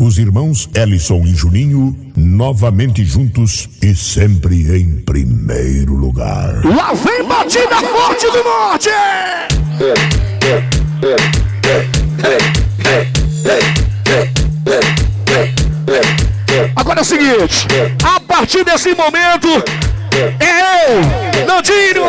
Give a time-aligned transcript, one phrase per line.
[0.00, 6.64] Os irmãos Ellison e Juninho, novamente juntos e sempre em primeiro lugar.
[6.64, 8.90] Lá vem batida forte do norte!
[16.76, 17.66] Agora é o seguinte,
[18.04, 19.48] a partir desse momento,
[20.38, 22.06] é eu, Nandinho,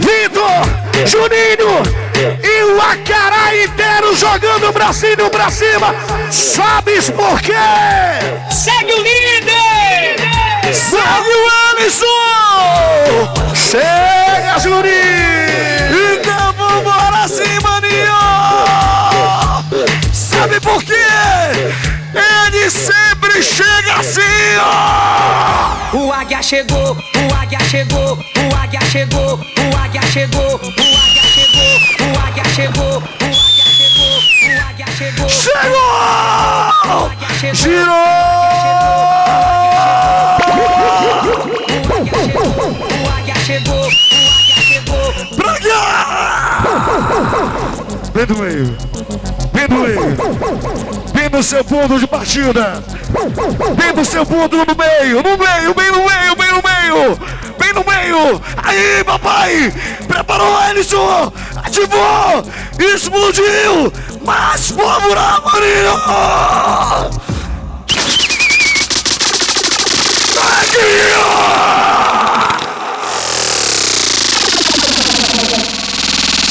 [0.00, 2.05] Vitor, Juninho
[2.42, 5.94] e o Acará inteiro jogando o bracinho pra cima.
[6.30, 7.52] Sabes por quê?
[8.50, 10.16] Segue o líder!
[10.72, 12.06] Segue o Alisson!
[13.54, 14.86] Chega, Juninho!
[16.14, 18.16] Então vambora assim, maninho!
[20.12, 20.94] Sabe por quê?
[22.14, 23.15] Ele sempre
[23.46, 25.96] chega assim, ó!
[25.96, 31.78] O águia chegou, o águia chegou, o águia chegou, o águia chegou, o águia chegou,
[32.00, 33.02] o águia chegou, o
[33.46, 35.28] águia chegou, o águia chegou.
[35.28, 35.86] Chegou!
[37.54, 37.94] Girou!
[42.90, 45.06] O águia chegou, o águia chegou.
[45.36, 45.74] Pra cá!
[48.12, 48.76] Vem do meio!
[49.56, 50.00] Vem do meio!
[51.14, 52.84] Vem no seu fundo de partida!
[53.74, 55.22] Vem no seu fundo no meio!
[55.22, 57.18] No meio, bem no meio, bem no meio!
[57.58, 58.42] Bem no meio!
[58.62, 59.72] Aí, papai!
[60.06, 61.32] Preparou, Ellison!
[61.56, 62.44] Ativou!
[62.78, 63.90] Explodiu!
[64.26, 65.96] Mais pólvora, Marinho!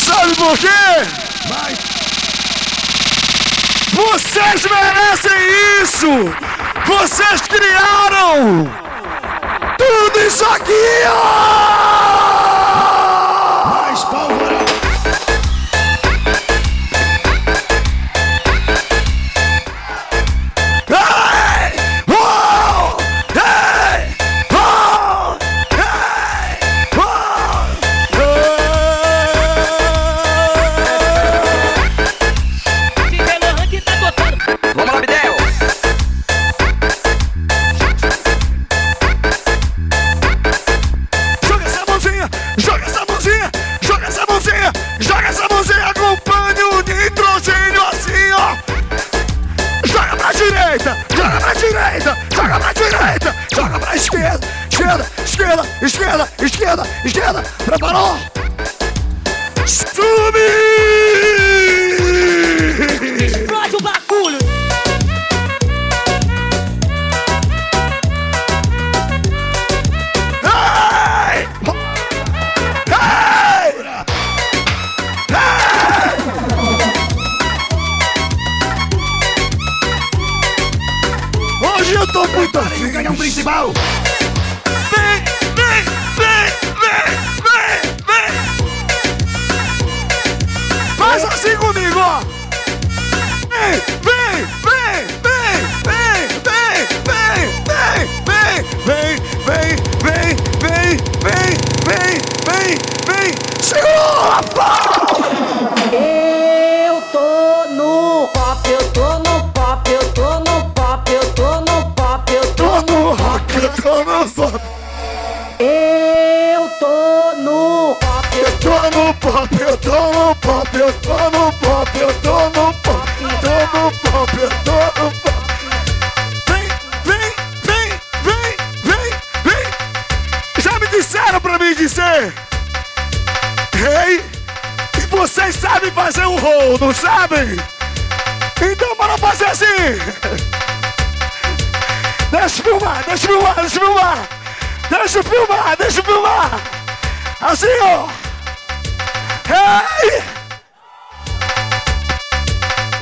[0.07, 1.94] Sabe por quê?
[3.95, 5.31] Vocês merecem
[5.81, 6.07] isso!
[6.85, 8.69] Vocês criaram
[9.77, 10.73] tudo isso aqui!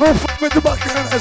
[0.04, 1.18] Foi muito bacana essa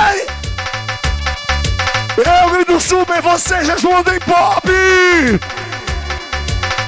[0.00, 0.26] aí.
[2.16, 4.68] Eu e do Super, vocês jejum em pop!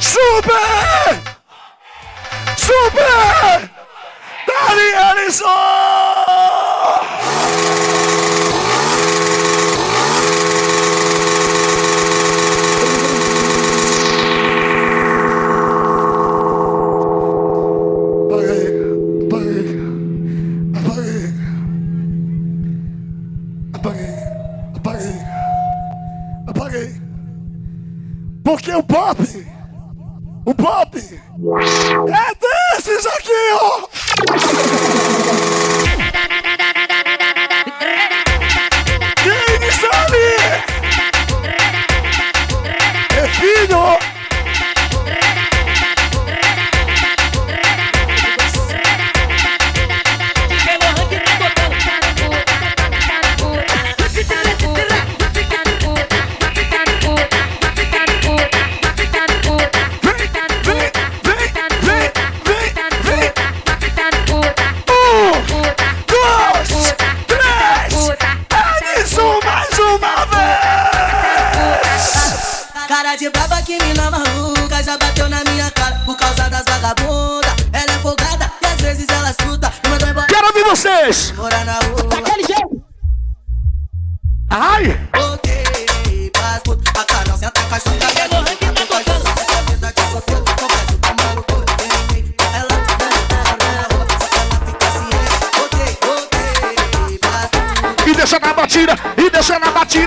[0.00, 1.20] Super!
[2.56, 3.70] Super!
[4.46, 6.19] Dani Ellison!
[28.60, 29.18] Porque o pop,
[30.44, 35.00] o pop, é desses aqui, ó.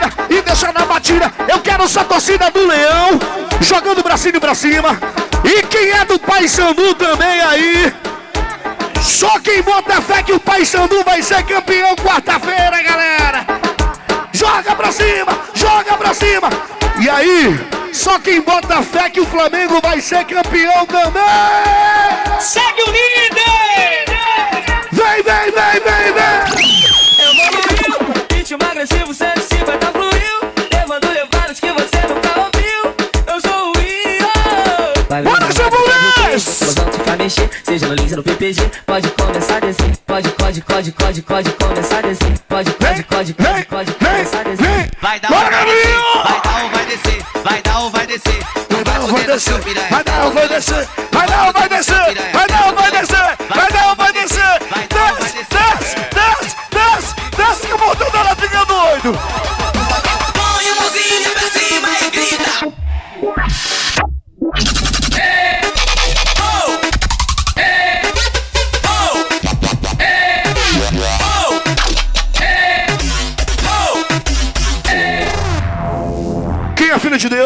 [0.03, 1.33] Batida, e deixa na batida.
[1.47, 3.19] Eu quero essa torcida do Leão
[3.61, 4.99] jogando o bracinho pra cima.
[5.43, 7.93] E quem é do Paysandu também aí?
[9.01, 13.45] Só quem bota fé que o Paysandu vai ser campeão quarta-feira, galera.
[14.31, 16.49] Joga pra cima, joga pra cima.
[16.99, 17.59] E aí,
[17.91, 22.39] só quem bota fé que o Flamengo vai ser campeão também.
[22.39, 24.05] Segue o líder.
[24.91, 26.83] Vem, vem, vem, vem, vem.
[27.19, 29.32] Eu vou no ritmo agressivo, 150
[37.23, 38.69] mexer, seja no Lins ou no PPG.
[38.85, 42.39] Pode começar a descer, pode, pode, pode, pode, pode começar a descer.
[42.49, 44.91] Pode, pode, pode, pode, pode começar a descer.
[45.01, 48.43] Vai dar ou vai descer, vai dar ou vai descer, vai dar ou vai descer.
[48.69, 52.32] Vai dar ou vai descer, vai dar ou vai descer, vai dar ou vai descer,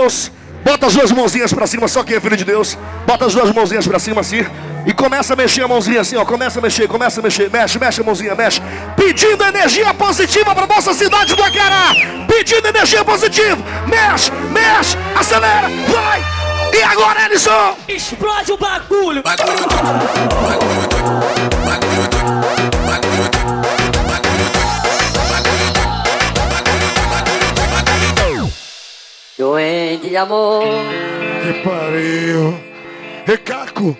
[0.07, 0.31] Deus,
[0.63, 3.51] bota as duas mãozinhas pra cima, só quem é filho de Deus, bota as duas
[3.54, 4.45] mãozinhas pra cima assim,
[4.86, 7.77] e começa a mexer a mãozinha assim, ó, começa a mexer, começa a mexer, mexe,
[7.77, 8.62] mexe a mãozinha, mexe,
[8.95, 11.94] pedindo energia positiva pra nossa cidade do Acará,
[12.25, 16.24] pedindo energia positiva, mexe, mexe, acelera, vai,
[16.74, 17.75] e agora, Ellison?
[17.89, 19.24] Explode o bagulho!
[19.24, 19.75] Bagulho doido,
[20.48, 22.17] bagulho doido, bagulho
[29.38, 30.63] Doente de amor.
[31.44, 32.60] Que pariu.
[33.24, 33.95] Recaco,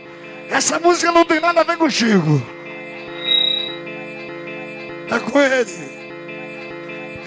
[0.50, 2.42] essa música não tem nada a ver contigo.
[5.12, 5.98] É com ele.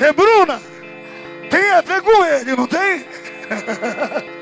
[0.00, 0.60] E Bruna,
[1.48, 3.04] tem a ver com ele, não tem?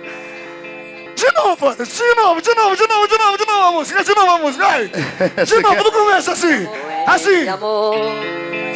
[1.14, 4.14] De novo, de novo, de novo, de novo, de novo, de novo a música, de
[4.14, 4.87] novo a música, vai.
[5.44, 6.69] De novo, no começo assim,
[7.09, 7.44] assim.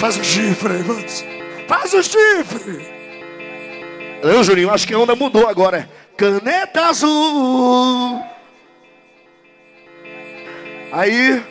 [0.01, 1.25] Faz o chifre aí, vamos.
[1.69, 3.02] Faz o chifre.
[4.23, 5.79] Não, Juninho, acho que a onda mudou agora.
[5.79, 8.23] É caneta azul.
[10.93, 11.43] Aí,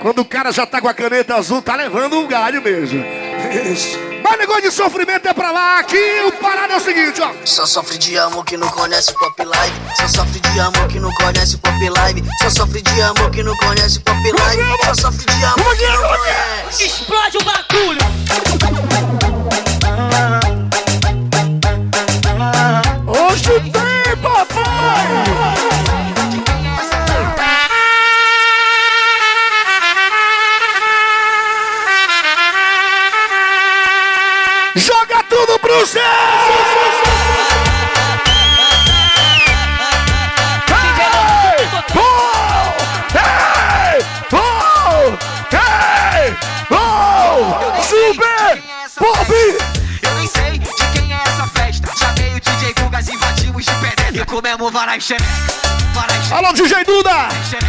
[0.00, 3.04] quando o cara já tá com a caneta azul, tá levando um galho mesmo.
[3.70, 3.98] Isso.
[4.22, 5.80] Mas negócio de sofrimento é pra lá.
[5.80, 7.30] Aqui o parado é o seguinte, ó.
[7.44, 9.76] Só sofre de amor que não conhece pop live.
[9.96, 12.24] Só sofre de amor que não conhece pop live.
[12.40, 14.62] Só sofre de amor que não conhece pop live.
[14.84, 16.84] Só sofre de amor que não conhece.
[16.84, 18.00] Explode o bagulho!
[20.54, 20.63] Hoje
[23.42, 25.24] tem, papai!
[34.76, 36.43] Joga tudo pro céu!
[53.64, 54.20] De.
[54.20, 55.26] E comemos varai xereca,
[55.94, 57.28] varai xereca, Alô, DJ Duda!
[57.48, 57.68] xereca,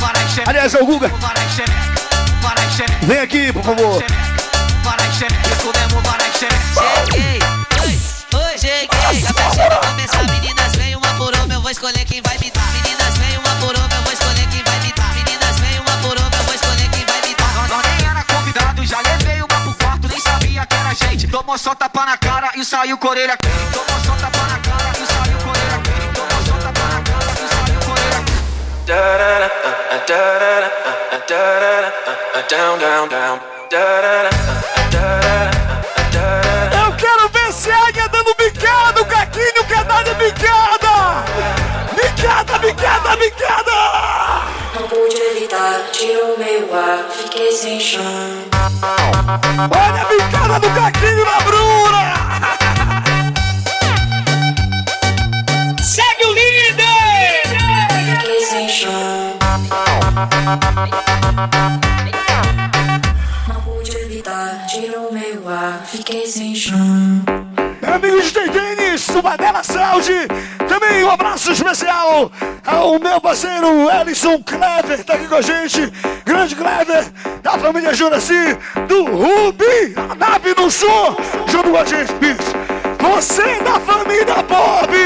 [0.00, 0.50] varai xereca.
[0.50, 1.08] Aliás, é o Guga.
[1.08, 2.02] Varai xereca,
[2.42, 3.06] varai xereca.
[3.06, 4.02] Vem aqui, por favor.
[4.84, 6.58] Varai xereca, e comemos varai xereca.
[7.12, 7.38] Cheguei,
[7.82, 8.00] oi,
[8.34, 8.88] oi, cheguei.
[9.28, 12.50] A festa vai começar, meninas, vem uma por uma, eu vou escolher quem vai me
[12.50, 12.72] dar.
[12.72, 15.14] Meninas, vem uma por uma, eu vou escolher quem vai me dar.
[15.14, 17.68] Meninas, vem uma por uma, eu vou escolher quem vai me dar.
[17.68, 21.26] Nós nem era convidado, já levei uma pro quarto, nem sabia que era gente.
[21.28, 23.54] Tomou só tapa na cara e saiu com orelha quente.
[23.72, 25.17] Tomou só tapa na cara e saiu
[36.72, 41.22] Eu quero ver se águia dando bicada, o caquinho quer dar de bicada!
[41.94, 43.72] Bicada, bicada, bicada!
[44.74, 48.02] Não pude evitar, tirou meu ar, fiquei sem chão.
[49.70, 50.97] Olha a bicada do caquinho
[63.46, 66.78] Não pude evitar, tirou meu ar, fiquei sem chão.
[67.82, 70.26] Meu amigo de Denis, Subadela Saúde,
[70.66, 72.32] também um abraço especial
[72.64, 75.92] ao meu parceiro Ellison Clever, tá aqui com a gente,
[76.24, 77.12] grande Clever,
[77.42, 78.56] da família Juraci,
[78.88, 81.14] do Rubi, a nave no som,
[81.46, 82.40] junto com a gente, bicho.
[82.98, 84.96] Você é da família Bob!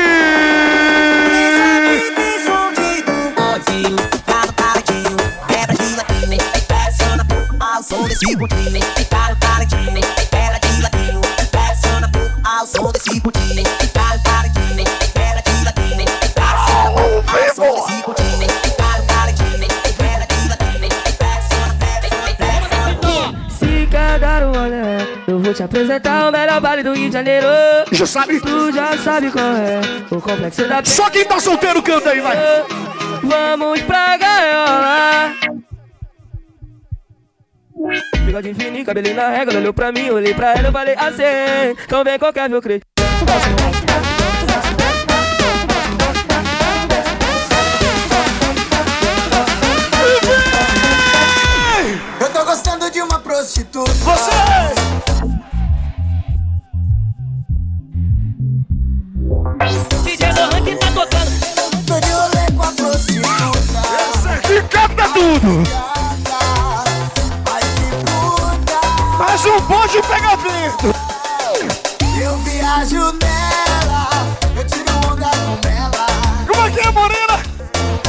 [23.51, 27.15] Se quer dar um olé, eu vou te apresentar o melhor baile do Rio de
[27.15, 27.47] Janeiro.
[27.91, 28.41] Já sabe?
[28.41, 32.37] Tu já sabe qual é o complexo da Só quem tá solteiro canta aí, vai!
[33.25, 35.62] Vamos pra gaiola.
[38.25, 41.77] Bigode fininho, cabelinho na régua, ela olhou pra mim, olhei pra ela, eu falei assim.
[41.85, 42.81] Então vem qualquer meu creio.
[52.21, 53.91] Eu tô gostando de uma prostituta.
[53.91, 54.31] Você!
[60.05, 61.87] DJ Lohan que tá tocando.
[61.87, 64.35] Tô de rolê com a prostituta.
[64.35, 65.92] Aqui capta tudo!
[69.33, 70.95] Mas o bonde pega vento!
[72.21, 74.11] Eu viajo nela.
[74.55, 76.07] Eu tiro onda com ela.
[76.47, 77.43] Como é que é, Morena?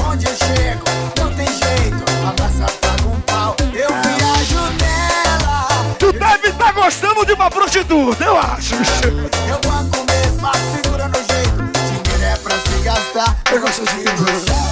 [0.06, 0.84] Onde eu chego,
[1.18, 2.04] não tem jeito.
[2.28, 3.56] A massa paga um pau.
[3.72, 5.96] Eu viajo nela.
[5.98, 8.76] Tu deve estar gostando de uma prostituta, eu acho.
[8.76, 12.04] Eu banco mesmo, a figura no jeito.
[12.04, 13.38] Dinheiro é pra se gastar.
[13.50, 14.63] Eu gosto de!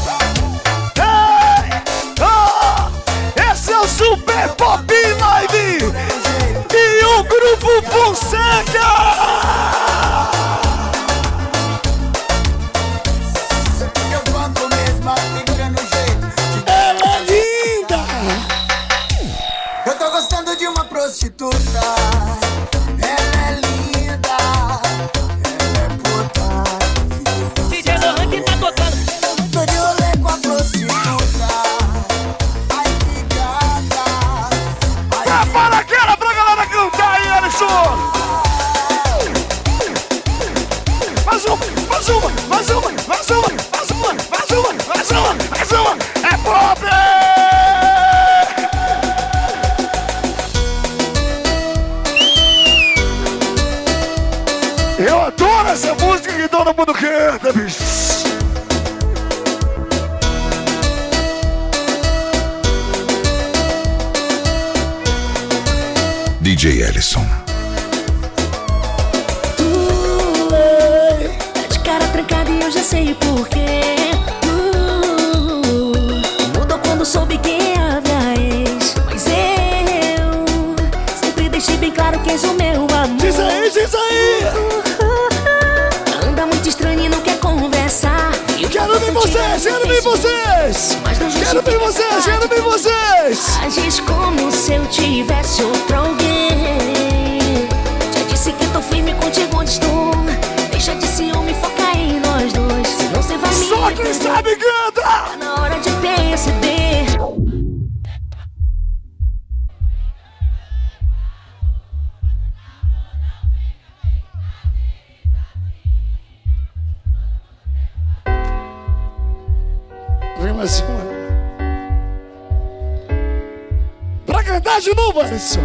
[124.95, 125.61] Novo, Alisson.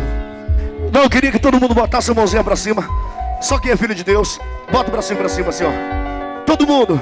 [0.92, 2.86] Não, queria que todo mundo botasse a mãozinha pra cima.
[3.40, 4.38] Só quem é filho de Deus,
[4.70, 6.44] bota o bracinho pra cima assim, ó.
[6.44, 7.00] Todo mundo.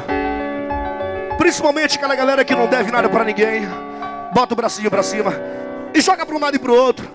[1.39, 3.67] Principalmente aquela galera que não deve nada pra ninguém.
[4.33, 5.35] Bota o bracinho pra cima.
[5.93, 7.09] E joga pra um lado e pro outro.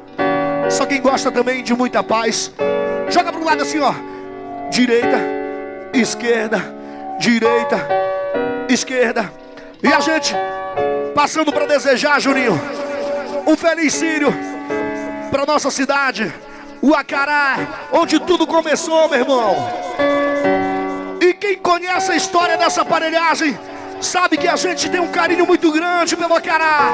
[0.70, 2.52] Só quem gosta também de muita paz.
[3.10, 3.94] Joga pro lado assim, ó.
[4.70, 5.18] Direita,
[5.94, 6.62] esquerda,
[7.20, 7.88] direita,
[8.68, 9.32] esquerda.
[9.82, 10.36] E a gente
[11.16, 12.60] passando para desejar, Juninho,
[13.48, 14.34] um feliz Sírio
[15.30, 16.34] para nossa cidade,
[16.82, 19.56] o Acará, onde tudo começou, meu irmão.
[21.22, 23.58] E quem conhece a história dessa aparelhagem
[24.02, 26.92] sabe que a gente tem um carinho muito grande pelo Acará.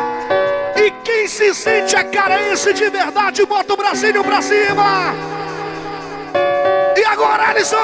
[0.75, 5.13] E quem se sente acarense de verdade, bota o bracinho pra cima.
[6.97, 7.77] E agora, Alisson!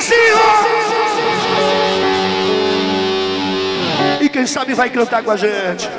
[0.00, 0.14] Assim,
[4.22, 5.90] E quem sabe vai cantar com a gente.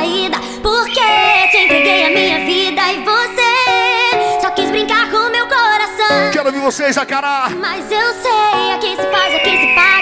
[0.00, 6.30] Saída Porque te entreguei a minha vida E você só quis brincar com meu coração
[6.32, 7.50] Quero ver vocês, Acará!
[7.58, 9.99] Mas eu sei, aqui se faz, aqui se paga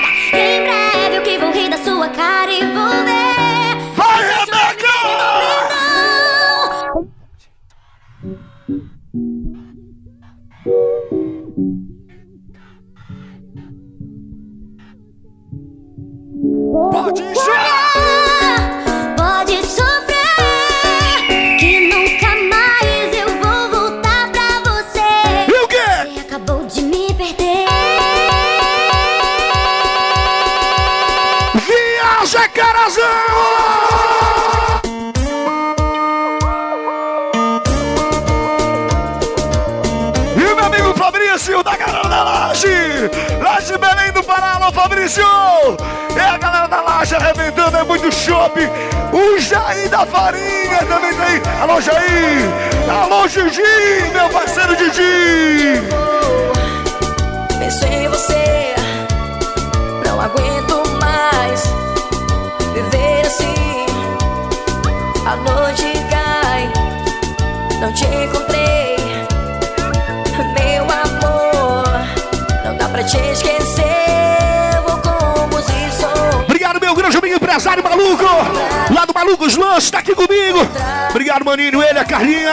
[81.48, 82.52] maninho, ele, a Carlinha!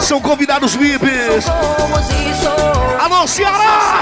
[0.00, 1.46] São convidados VIPs!
[2.98, 4.00] Alô, Ceará!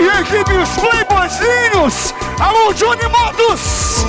[0.00, 2.14] E a equipe Os Playboyzinhos!
[2.40, 4.06] Alô, Johnny Motos!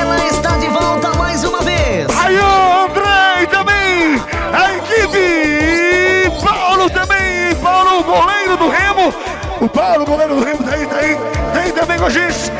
[0.00, 2.06] Ela está de volta mais uma vez.
[2.22, 9.14] Aí, André também a equipe Paulo também, Paulo, goleiro do Remo.
[9.60, 11.16] O Paulo, goleiro do Remo, tá aí, tá aí,
[11.52, 12.59] tá aí também com a gente.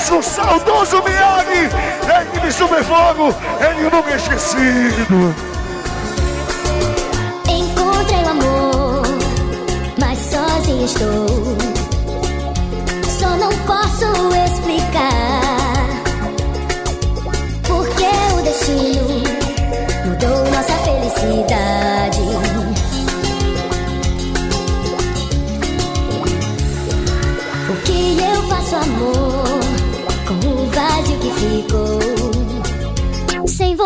[0.00, 1.68] O Miyagi, Ellison, o saudoso Miyagi,
[2.06, 5.34] da equipe Super Fogo, ele nunca esquecido.
[7.46, 9.02] Encontrei o amor,
[9.98, 11.69] mas sozinha estou.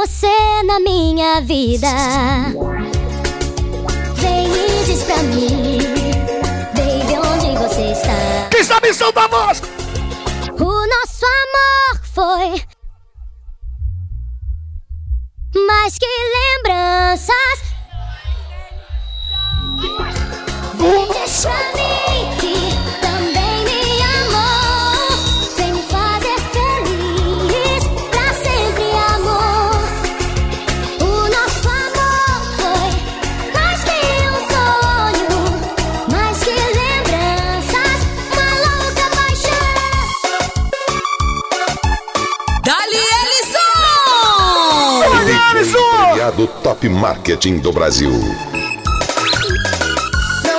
[0.06, 1.88] Você na minha vida.
[4.16, 5.78] Vem e diz pra mim,
[6.74, 8.48] baby, onde você está?
[8.50, 9.62] Quem sabe solta a voz?
[10.60, 12.62] O nosso amor foi
[15.66, 16.06] mais que
[16.66, 17.63] lembranças.
[46.64, 48.10] Top Marketing do Brasil.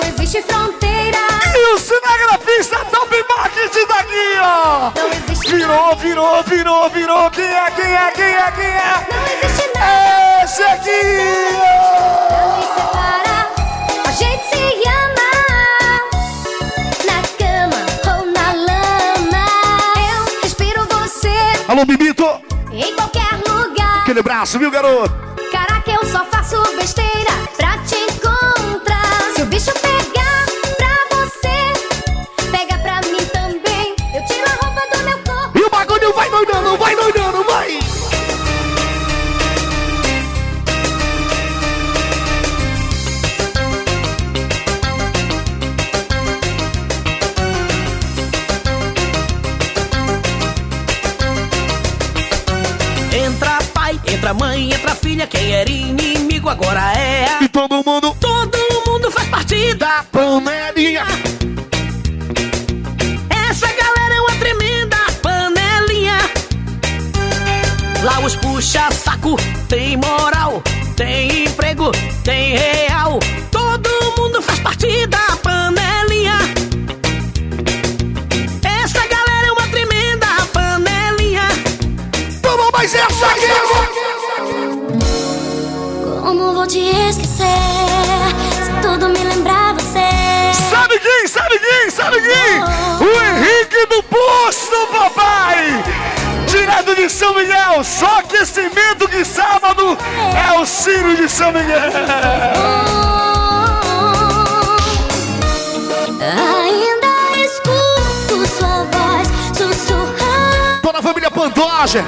[0.07, 1.17] existe fronteira.
[1.55, 4.91] E o cinegrafista Top Marketing daqui, ó.
[4.95, 7.31] Não existe Virou, virou, virou, virou.
[7.31, 9.07] Quem é, quem é, quem é, quem é?
[9.11, 10.43] Não existe nada.
[10.45, 11.01] Esse aqui,
[11.51, 12.55] Não ó.
[12.55, 13.37] me separa.
[14.07, 15.29] A gente se ama.
[17.05, 17.81] Na cama
[18.19, 19.45] ou na lama.
[19.97, 21.35] Eu respiro você
[21.67, 22.25] Alô, Bibito.
[22.71, 24.01] em qualquer lugar.
[24.03, 25.34] Aquele braço, viu, garoto?
[26.11, 29.33] Só faço besteira pra te encontrar.
[29.35, 30.44] Se o bicho pegar
[54.25, 55.27] entra mãe, entra filha.
[55.27, 57.43] Quem era inimigo agora é.
[57.43, 58.57] E todo mundo Todo
[58.87, 59.97] mundo faz parte da.
[59.97, 61.05] da panelinha.
[63.29, 66.17] Essa galera é uma tremenda panelinha.
[68.03, 69.35] Lá os puxa saco,
[69.69, 70.63] tem moral,
[70.95, 71.34] tem
[97.05, 99.95] de São Miguel, só aquecimento que sábado
[100.35, 101.91] é o Ciro de São Miguel.
[106.63, 110.79] Ainda escuto sua voz sussurrar.
[110.81, 112.03] Toda a família Pantoja,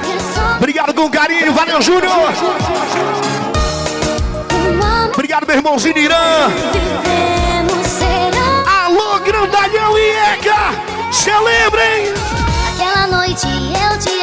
[0.58, 2.34] obrigado com carinho, valeu Júnior!
[5.14, 6.16] Obrigado meu irmãozinho Irã!
[8.84, 10.74] Alô, grandalhão e Eca!
[11.12, 12.14] Celebrem!
[12.74, 14.18] Aquela noite eu te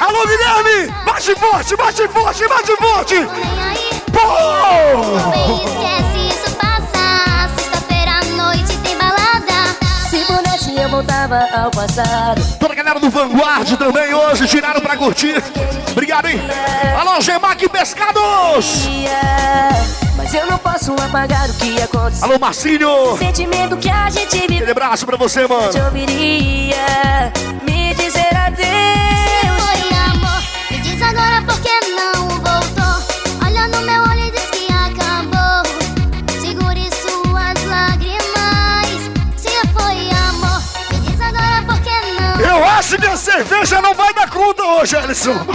[0.00, 0.92] Alô, Guilherme!
[1.04, 3.14] Bate forte, bate forte, bate forte!
[4.12, 5.30] Pô!
[5.30, 7.48] bem esquece isso passa.
[7.56, 9.76] Sexta-feira à noite tem balada.
[10.08, 14.96] Se pudesse eu voltava ao passado Toda a galera do Vanguard também hoje tiraram pra
[14.96, 15.42] curtir.
[15.92, 16.40] Obrigado, hein?
[16.98, 18.88] Alô, Gemac Pescados!
[20.16, 23.16] Mas eu não posso apagar o que aconteceu Alô, Marcinho!
[23.18, 25.70] Sentimento que a gente Aquele viveu abraço pra você, mano.
[25.76, 27.32] Eu ouviria
[28.50, 29.82] adeus Oi,
[30.12, 32.96] amor, me diz agora por que não voltou.
[33.44, 35.62] Olha no meu olho e diz que acabou.
[36.40, 39.00] Segure suas lágrimas.
[39.36, 40.60] Se foi amor,
[40.90, 44.62] me diz agora por que não Eu acho que a cerveja não vai dar conta
[44.62, 45.46] hoje, Alisson.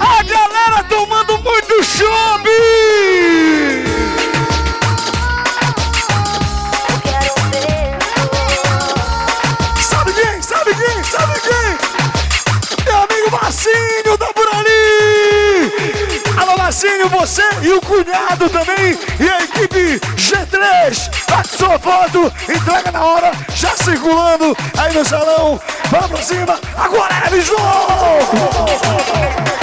[0.00, 2.48] A galera tomando muito chopp!
[16.82, 21.08] Marcinho, você e o cunhado também e a equipe G3.
[21.30, 25.60] Bate sua foto, entrega na hora, já circulando aí no salão.
[25.90, 29.61] Vamos pra cima, agora é Lisboa!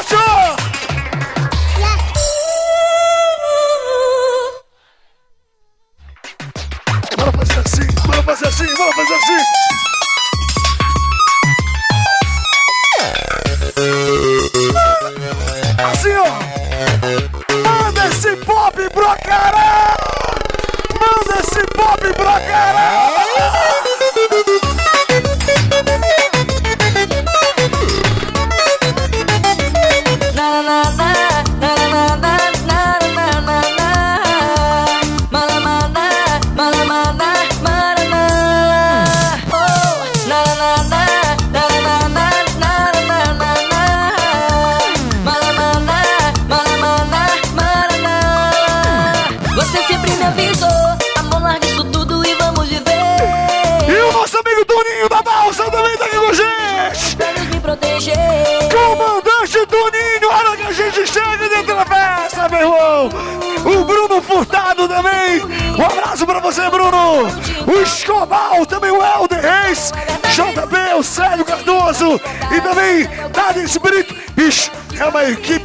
[0.00, 0.29] Watch!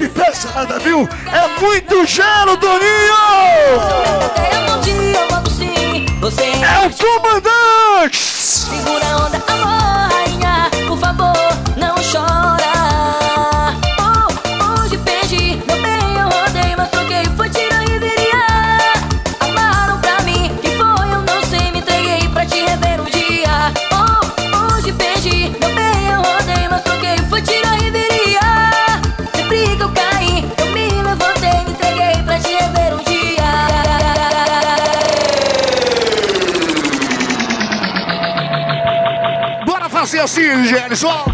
[0.05, 1.07] Equipe pesada, viu?
[1.31, 2.57] É muito gelo,
[6.19, 8.17] você É o comandante!
[8.17, 9.74] Segura a onda, amor,
[40.55, 41.25] assim, Gerson!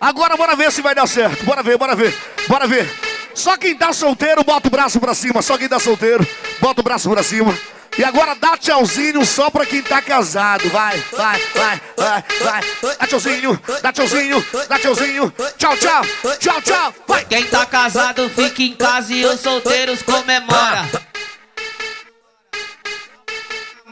[0.00, 1.44] Agora bora ver se vai dar certo.
[1.44, 2.14] Bora ver, bora ver,
[2.48, 2.90] bora ver.
[3.34, 5.40] Só quem tá solteiro, bota o braço pra cima.
[5.42, 6.26] Só quem tá solteiro,
[6.60, 7.56] bota o braço pra cima.
[7.98, 10.68] E agora dá tchauzinho só pra quem tá casado.
[10.70, 12.62] Vai, vai, vai, vai, vai.
[12.98, 15.32] Dá tchauzinho, dá tchauzinho, dá tchauzinho.
[15.56, 16.02] Tchau, tchau,
[16.38, 16.94] tchau, tchau.
[17.06, 17.24] Vai.
[17.24, 21.09] Quem tá casado fica em casa e os solteiros comemora.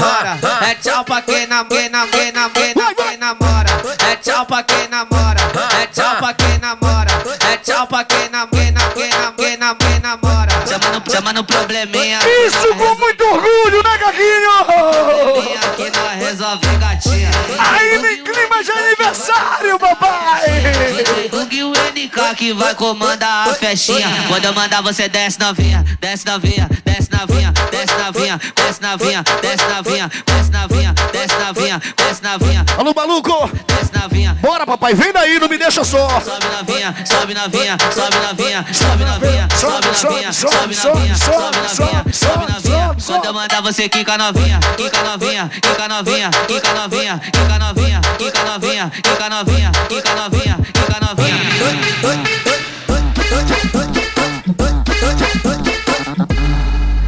[0.08, 0.38] Namora.
[0.70, 3.68] É tchau pra quem namora, quem namora, quem namora, quem namora.
[4.10, 5.40] É tchau pra quem namora,
[5.82, 7.10] é tchau pra quem namora.
[7.52, 10.66] É tchau pra quem namora, quem namora, quem namora, quem namora, quem namora.
[10.66, 12.18] Chama no, chama no probleminha.
[12.46, 15.76] Isso com muito orgulho, né, Gaguinho?
[15.76, 17.30] Que nós resolve gatinha.
[17.58, 21.28] Aí vem clima de aniversário, papai!
[21.30, 24.08] Doug e o NK que vai comandar a festinha.
[24.28, 29.64] Quando eu mandar você desce novinha, desce novinha, desce novinha, desce novinha, desce novinha, desce
[29.64, 33.50] novinha, desce novinha, desce novinha, desce novinha, Alô, maluco!
[33.66, 34.36] desce novinha.
[34.40, 36.08] Bora, papai, vem daí, não me deixa só!
[36.20, 42.52] Sobe novinha, sobe novinha, sobe novinha, sobe novinha, sobe novinha, sobe novinha, sobe novinha, sobe
[42.52, 42.96] novinha.
[43.06, 48.44] Quando eu mandar você quica novinha, quica novinha, quica novinha, quica novinha, quica novinha, quica
[48.44, 51.38] novinha, quica novinha, quica novinha, quica novinha.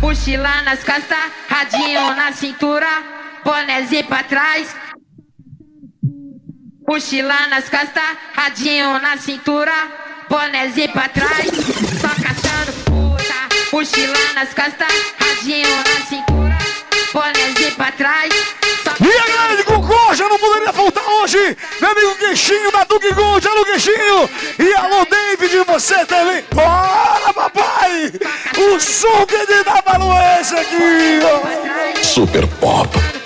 [0.00, 2.88] Mochila nas costas, radinho na cintura,
[3.44, 4.68] bonézinho pra trás.
[6.86, 9.72] Mochila nas costas, radinho na cintura,
[10.28, 11.46] bonézinho pra trás.
[12.00, 13.40] Só caçando puta.
[13.72, 14.88] Mochila nas costas,
[15.18, 16.49] radinho na cintura,
[17.12, 18.32] bonézinho pra trás.
[19.00, 21.56] E a galera de Concorja não poderia faltar hoje!
[21.80, 24.30] Meu amigo Queixinho da Duque Gold, alô Queixinho!
[24.58, 26.44] E alô David, você também!
[26.52, 28.12] Bora, papai!
[28.58, 32.02] O som que ele dá valor é esse aqui, ó!
[32.02, 33.19] Super Pop.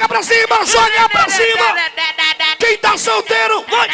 [0.00, 1.74] Joga pra cima, joga pra cima!
[2.58, 3.88] Quem tá solteiro, vai!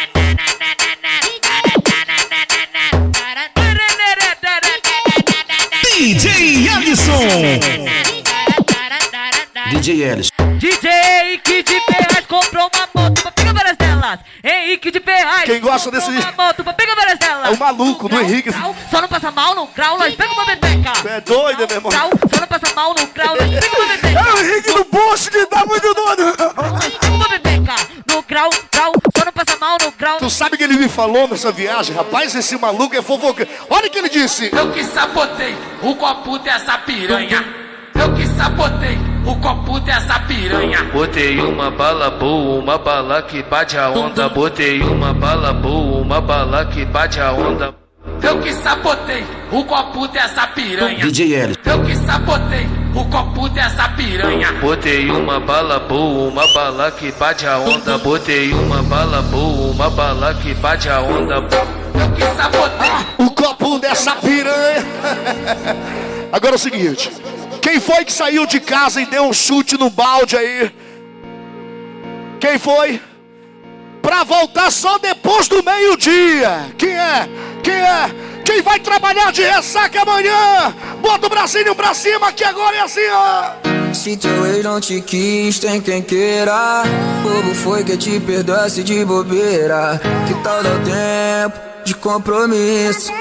[5.97, 7.19] DJ Ellison.
[9.71, 10.31] DJ Ellison.
[10.59, 14.21] DJ Henrique de Ferraz comprou uma moto pra pegar várias delas.
[14.45, 15.45] Henrique de Ferraz.
[15.45, 17.49] Quem gosta comprou desse- Uma moto pra pegar várias delas.
[17.49, 18.51] É o maluco do Henrique.
[18.90, 20.92] Só não passa mal no grau, nós pega uma bebeca.
[21.09, 21.92] É doido, meu irmão?
[21.92, 23.86] Só não passa mal no grau, nós pega uma
[25.26, 26.34] Poço que tá muito doido!
[27.12, 27.74] Uma bebeca.
[28.08, 30.18] No grau, grau, só não passa mal no grau.
[30.18, 31.94] Tu sabe o que ele me falou nessa viagem?
[31.94, 33.46] Rapaz, esse maluco é fofoca.
[33.68, 34.50] Olha o que ele disse.
[34.54, 37.44] Eu que sabotei o copo dessa piranha.
[37.94, 40.84] Eu que sabotei o copo dessa piranha.
[40.92, 44.28] Botei uma bala boa, uma bala que bate a onda.
[44.28, 47.86] Botei uma bala boa, uma bala que bate a onda.
[48.22, 50.98] Eu que sabotei o copo dessa piranha.
[50.98, 51.61] DJ Ellison.
[51.64, 54.52] Eu que sabotei o copo dessa piranha.
[54.55, 57.98] Botei uma bala boa, uma bala que bate a onda.
[57.98, 61.35] Botei uma bala boa, uma bala que bate a onda.
[61.35, 64.85] Eu que sabotei O copo dessa piranha.
[66.33, 67.11] Agora é o seguinte.
[67.61, 70.70] Quem foi que saiu de casa e deu um chute no balde aí?
[72.40, 73.00] Quem foi?
[74.00, 76.66] Pra voltar só depois do meio-dia.
[76.79, 77.29] Quem é?
[77.66, 78.14] Quem é?
[78.44, 80.72] Quem vai trabalhar de ressaca amanhã?
[81.02, 83.92] Bota o bracinho pra cima que agora é assim, ó.
[83.92, 86.85] Se teu ex não te quis, tem quem queira.
[87.24, 90.00] Bobo foi que te perdoasse de bobeira.
[90.29, 93.12] Que tal dar tempo de compromisso?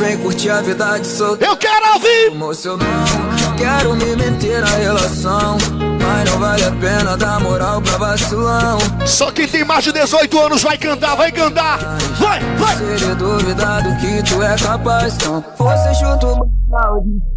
[0.00, 1.52] Vem curtir a vida de solteiro.
[1.52, 2.34] Eu quero ouvir!
[2.34, 5.58] Moço, eu não quero me meter na relação.
[6.02, 8.78] Mas não vale a pena dar moral pra vacilão.
[9.06, 11.78] Só quem tem mais de 18 anos vai cantar, vai cantar.
[12.18, 12.76] Vai, vai!
[12.76, 15.14] Seria duvidar do que tu é capaz.
[15.14, 17.32] Então, você chuta o balde.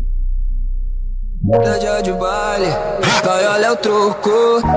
[1.79, 2.73] Dia de baile,
[3.23, 4.31] vai olha o troco.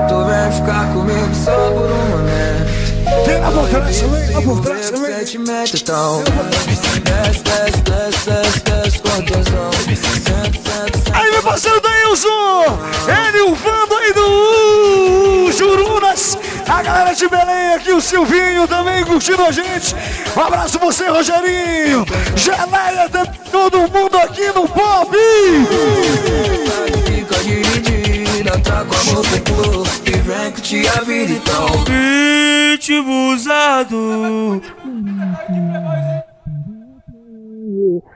[0.08, 2.78] Tu vem ficar comigo só por um momento.
[3.24, 3.40] Vem
[4.42, 5.16] por trás, vem vem.
[5.16, 6.22] Sentimento então.
[7.04, 9.70] Desce, desce, desce, desce, desce com tesão.
[9.96, 10.67] Senta,
[11.58, 12.78] parceiro Deilson!
[13.26, 16.38] Ele, o Vando aí do Jurunas!
[16.68, 19.96] A galera de Belém aqui, o Silvinho também curtindo a gente.
[20.36, 22.06] Um abraço pra você, Rogerinho!
[22.36, 23.08] Geleia,
[23.50, 25.16] todo mundo aqui no Pop!
[27.06, 29.90] Fica dividida, tá com amor pro povo.
[30.06, 31.84] E vem que te a vida então.
[31.88, 34.62] Ritmo usado.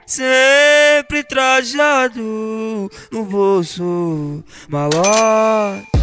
[0.05, 5.93] Sempre trajado no bolso malote.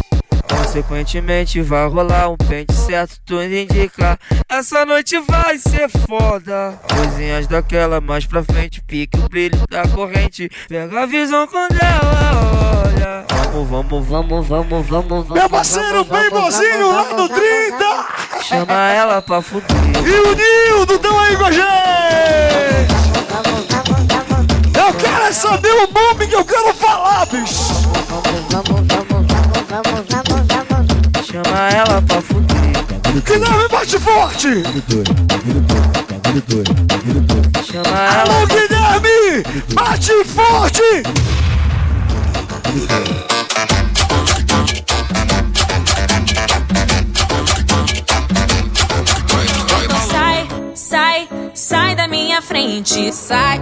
[0.47, 4.19] Consequentemente vai rolar um pente certo, tudo indica
[4.49, 10.49] Essa noite vai ser foda Coisinhas daquela mais pra frente Pique o brilho da corrente
[10.67, 16.91] Pega a visão quando ela olha Vamos, vamos, vamos, vamos, vamos, vamos Meu parceiro Playboyzinho
[16.91, 18.43] lá do 30!
[18.43, 19.67] Chama ela pra fuder
[20.05, 23.10] E o Nildo tão aí com a gente!
[24.81, 27.71] Eu quero é saber o nome que eu quero falar, bicho!
[31.23, 34.63] Chama ela pra fuder Que nome bate forte!
[37.63, 39.43] Chama ela Alô, Guilherme!
[39.71, 41.03] Bate forte!
[50.09, 53.13] Sai, sai, sai da minha frente.
[53.13, 53.61] Sai,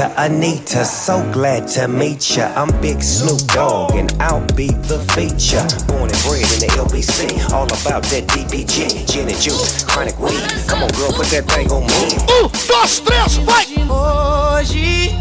[0.00, 2.50] Anita, Anita, so glad to meet ya.
[2.56, 5.60] I'm Big Snoop Dogg, and I'll be the feature.
[5.86, 10.40] Born and bred in the LBC, all about that DPG, gin and juice, chronic weed.
[10.68, 12.16] Come on, girl, put that thing on me.
[12.32, 13.66] Um, dois, três, vai!
[13.90, 15.12] Hoje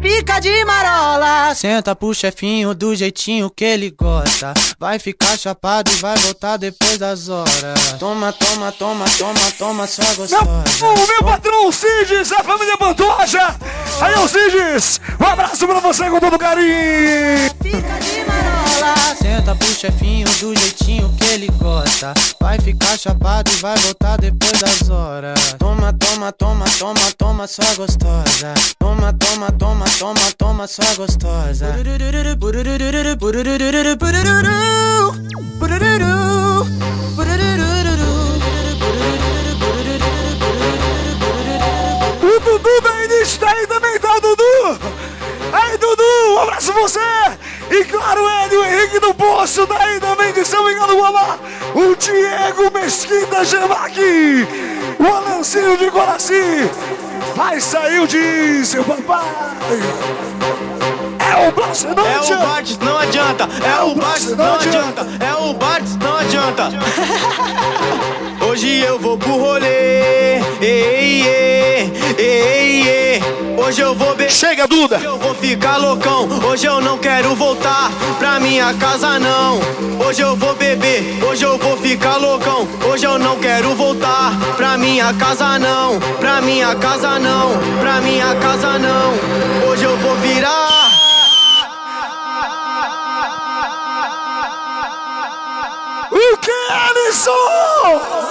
[0.00, 5.96] Fica de marola Senta pro chefinho do jeitinho que ele gosta Vai ficar chapado e
[5.96, 11.72] vai voltar depois das horas Toma, toma, toma, toma, toma, só gostosa O meu patrão
[11.72, 13.56] Cides, a família Pantoja!
[14.00, 15.00] Aí, ô Cides!
[15.20, 17.50] Um abraço pra você com todo carinho!
[17.60, 18.61] Fica de marola
[19.16, 22.14] Senta pro chefinho do jeitinho que ele gosta.
[22.40, 25.54] Vai ficar chapado e vai voltar depois das horas.
[25.58, 28.54] Toma, toma, toma, toma, toma, só gostosa.
[28.78, 31.72] Toma, toma, toma, toma, toma, só gostosa.
[42.52, 43.46] Dudu da Inista
[45.92, 47.00] Dudu, um abraço pra você!
[47.70, 51.38] E claro, ele, o Henrique do Poço, daí também de São Miguel do Guamá,
[51.74, 53.98] o Diego Mesquita Gemac,
[54.98, 56.70] o Alancinho de Coraci,
[57.36, 59.26] vai sair o diesel, papai!
[61.30, 62.46] É o Blast, não É o adianta!
[62.46, 63.48] Bartz, não adianta.
[63.64, 65.06] É o Bartz, não adianta.
[65.20, 66.70] É o Bartz, não adianta.
[68.52, 70.36] Hoje eu vou pro rolê.
[70.60, 73.22] Ei, ei, ei, ei.
[73.56, 74.30] Hoje eu vou beber.
[74.30, 75.00] Chega, Duda!
[75.02, 76.28] Eu vou ficar loucão.
[76.46, 79.58] Hoje eu não quero voltar pra minha casa, não.
[80.06, 81.24] Hoje eu vou beber.
[81.24, 82.68] Hoje eu vou ficar loucão.
[82.84, 85.98] Hoje eu não quero voltar pra minha casa, não.
[86.20, 87.58] Pra minha casa, não.
[87.80, 89.14] Pra minha casa, não.
[89.66, 90.90] Hoje eu vou virar.
[96.10, 98.21] O que, Alisson?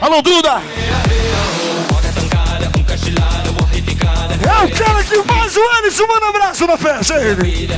[0.00, 0.60] Alô, Duda!
[4.42, 7.68] É o cara que faz o Alisson, manda um abraço na festa, ele!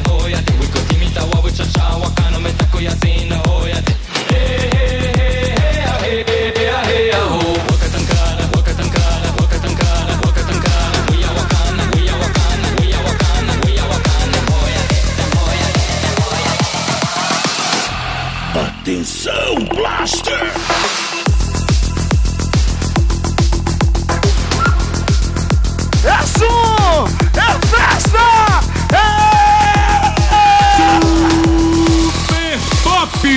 [32.83, 33.29] Pop!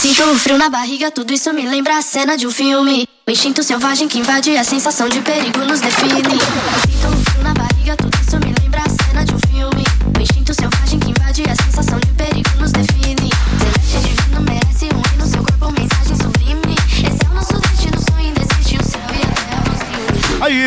[0.00, 3.06] Sinto o frio na barriga, tudo isso me lembra a cena de um filme.
[3.26, 6.22] O instinto selvagem que invade a sensação de perigo nos define.
[6.22, 7.21] Sinto o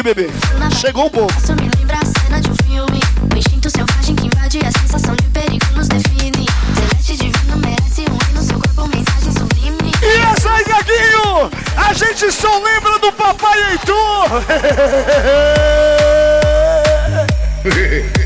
[0.05, 0.29] bebê.
[0.79, 1.33] Chegou um pouco.
[1.35, 2.99] Isso me lembra a cena de um filme.
[3.33, 6.45] O instinto selvagem que invade a sensação de perigo nos define.
[6.75, 9.91] Celeste divino merece um rei no seu corpo, mensagem sublime.
[10.03, 11.49] E essa aí, Gaguinho!
[11.75, 14.29] A gente só lembra do Papai Heitor!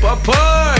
[0.02, 0.79] Papai!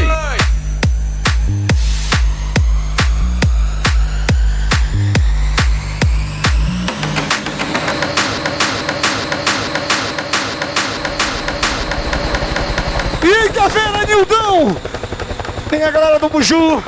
[15.71, 16.83] Tem a galera do Buju!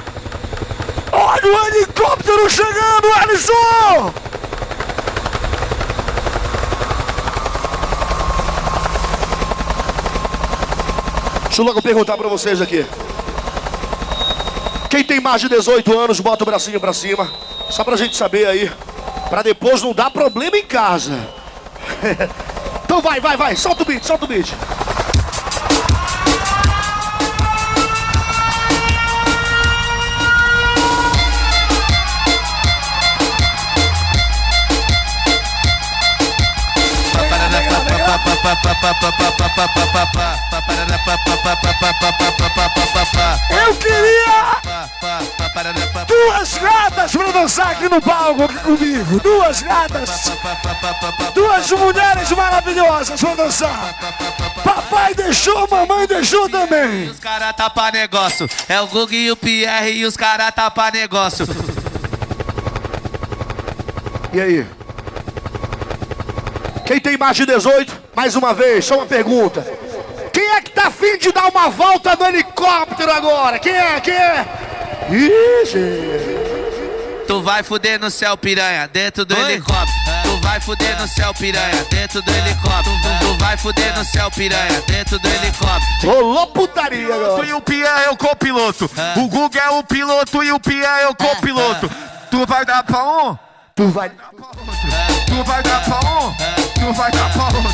[1.13, 4.13] Olha o helicóptero chegando, Alisson!
[11.45, 12.85] Deixa eu logo perguntar pra vocês aqui.
[14.91, 17.31] Quem tem mais de 18 anos, bota o bracinho pra cima.
[17.71, 18.69] Só pra gente saber aí.
[19.31, 21.21] Pra depois não dar problema em casa.
[22.85, 23.55] então vai, vai, vai.
[23.55, 24.53] Solta o beat, solta o beat.
[43.51, 44.61] Eu queria
[46.07, 49.21] duas gatas pra dançar aqui no palco aqui comigo.
[49.21, 50.33] Duas gatas.
[51.35, 53.95] Duas mulheres maravilhosas pra dançar.
[54.65, 57.09] Papai deixou, mamãe deixou também.
[57.09, 58.51] Os cara tá pra negócio.
[58.69, 61.47] É o Gug e o Pierre e os cara tá pra negócio.
[64.33, 64.67] E aí?
[66.85, 68.02] Quem tem mais de 18?
[68.15, 69.67] Mais uma vez, só uma pergunta.
[70.33, 73.59] Quem é que tá afim de dar uma volta no helicóptero agora?
[73.59, 74.01] Quem é?
[74.01, 74.47] Quem é?
[75.63, 76.53] Ixi.
[77.27, 79.91] Tu vai fuder no céu, piranha, dentro do helicóptero.
[80.25, 82.97] Tu vai fuder no céu, piranha, dentro do helicóptero.
[83.21, 86.13] Tu vai fuder no céu, piranha, dentro do helicóptero.
[86.13, 87.47] Rolou putaria agora.
[87.47, 88.91] E o Pia é o copiloto.
[89.17, 91.91] O Guga é o piloto e o Pia é o copiloto.
[92.31, 93.39] Tu vai dar pra um?
[93.75, 94.11] Tu vai.
[94.11, 96.62] Tu vai dar pra um?
[96.83, 97.71] Tu vai dar pra outro.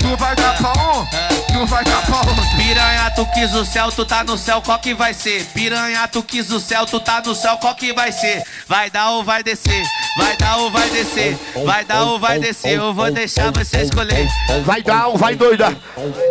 [0.00, 1.06] Tu vai dar pra um?
[1.46, 2.56] Tu vai dar pra outro.
[2.56, 5.44] Piranha, tu quis o céu, tu tá no céu, qual que vai ser?
[5.54, 8.42] Piranha, tu quis o céu, tu tá no céu, qual que vai ser?
[8.66, 9.84] Vai dar ou vai descer?
[10.16, 11.38] Vai dar ou vai descer?
[11.64, 12.72] Vai dar ou vai descer?
[12.72, 14.28] Eu vou deixar você escolher.
[14.64, 15.76] Vai dar ou vai doida?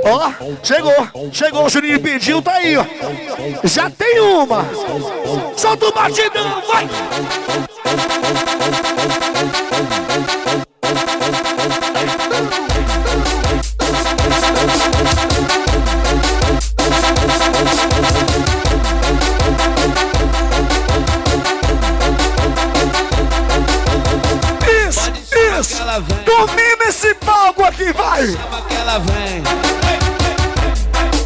[0.04, 1.32] Ó, chegou.
[1.32, 2.86] Chegou, o Juninho pediu, tá aí, ó.
[3.64, 4.66] Já tem uma.
[5.56, 6.90] Solta o batidão, vai.
[26.00, 26.24] Isso.
[26.26, 28.28] Domina esse palco aqui, vai.
[28.28, 29.44] Chama que ela vem.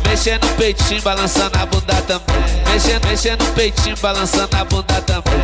[0.07, 2.63] Mexendo no peitinho, balançando a bunda também.
[2.71, 5.41] Mexendo, mexendo no peitinho, balançando a bunda também.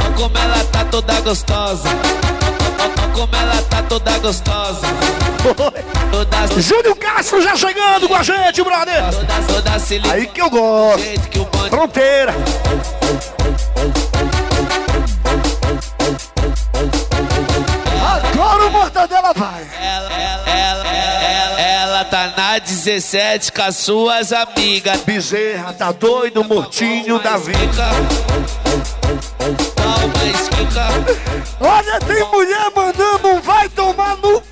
[0.00, 1.88] Olha como ela tá toda gostosa.
[2.78, 4.86] Olha como ela tá toda gostosa.
[6.10, 9.02] Toda, Júlio Castro já chegando com a gente, brother.
[9.10, 10.14] toda, toda se liga.
[10.14, 11.28] Aí que eu gosto.
[11.30, 11.38] Que
[11.68, 12.34] Fronteira.
[18.98, 19.66] Agora o Mortadela vai.
[19.80, 25.00] Ela, ela, ela, ela, ela tá na 17 com as suas amigas.
[25.02, 27.84] Bezerra tá doido, mortinho da vida.
[31.60, 34.42] Olha, tem mulher mandando um vai tomar no.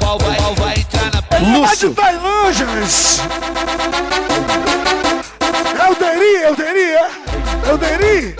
[0.00, 1.22] Qual vai, qual vai entrar na
[1.58, 1.88] Lúcio.
[1.90, 3.20] de Tailândias.
[5.78, 7.10] É o Deri, é o Deri, é?
[7.66, 8.36] É o Deri.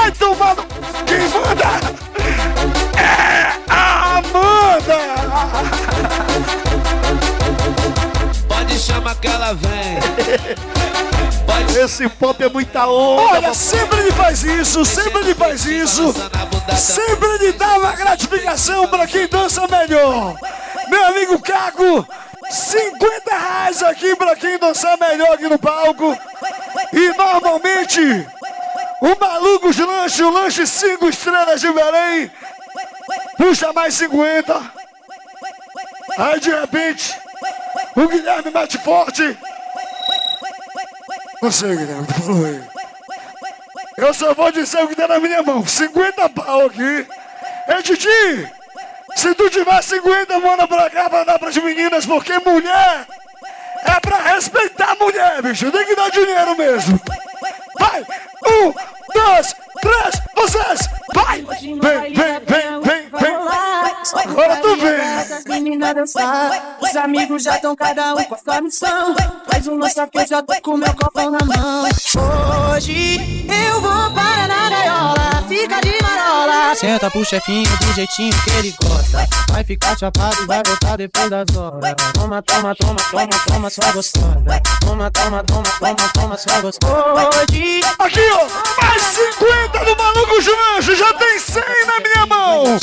[0.00, 0.64] Vai tomar no...
[1.04, 1.66] Quem manda?
[2.96, 4.98] É a Amanda.
[8.48, 9.98] Pode chamar que ela vem.
[11.78, 13.34] Esse pop é muita onda.
[13.34, 16.14] Olha, sempre ele faz isso, sempre ele faz isso.
[16.78, 20.34] Sempre ele dá uma gratificação pra quem dança melhor.
[20.88, 22.08] Meu amigo Caco,
[22.50, 26.16] 50 reais aqui pra quem dançar melhor aqui no palco.
[26.90, 28.26] E normalmente,
[29.00, 32.30] o Malucos Lanche, o lanche 5 estrelas de Belém,
[33.36, 34.72] puxa mais 50.
[36.18, 37.18] Aí de repente,
[37.96, 39.38] o Guilherme bate forte.
[41.50, 42.62] Sei, Guilherme, falou aí.
[43.96, 45.66] Eu só vou dizer o que tem na minha mão.
[45.66, 47.06] 50 pau aqui.
[47.68, 48.50] Ei, Titi!
[49.16, 53.06] Se tu tiver 50, manda pra cá pra dar pras meninas, porque mulher
[53.84, 55.70] é pra respeitar mulher, bicho.
[55.70, 57.00] Tem que dar dinheiro mesmo.
[57.80, 58.04] Vai!
[58.46, 58.72] Um,
[59.14, 60.80] dois, três, vocês!
[61.14, 61.40] Vai!
[61.40, 63.34] Vem, vem, vem, vem, vem!
[64.24, 65.00] Agora tu vem!
[65.00, 69.14] As meninas dançar, os amigos já estão cada um com a sua missão.
[69.50, 71.84] Faz um lança que eu já tô com meu copão na mão.
[72.74, 75.99] Hoje eu vou para na gaiola, fica de.
[76.74, 79.26] Senta pro chefinho do jeitinho que ele gosta.
[79.50, 81.94] Vai ficar chapado e vai voltar depois das horas.
[82.14, 84.62] Toma, toma, toma, toma, toma, sua gostosa.
[84.80, 87.28] Toma, toma, toma, toma, toma, sua gostosa.
[87.28, 87.80] Hoje.
[87.98, 88.82] Aqui, ó!
[88.82, 90.96] Mais 50 do Maluco Juranjo!
[90.96, 92.78] Já tem 100 na minha mão!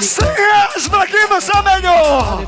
[0.00, 2.38] 100 reais pra quem dançar melhor!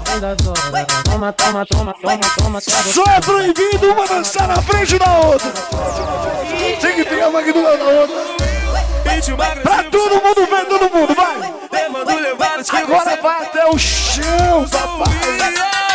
[1.05, 2.93] Toma, toma, toma, toma, toma, sua gostosa.
[2.93, 5.51] Só é proibido uma dançar na frente da outra!
[6.80, 8.53] Tem que pegar uma aqui do lado da outra!
[9.62, 11.54] Pra todo mundo ver, todo mundo, vai!
[12.82, 15.93] Agora vai até o chão, papai!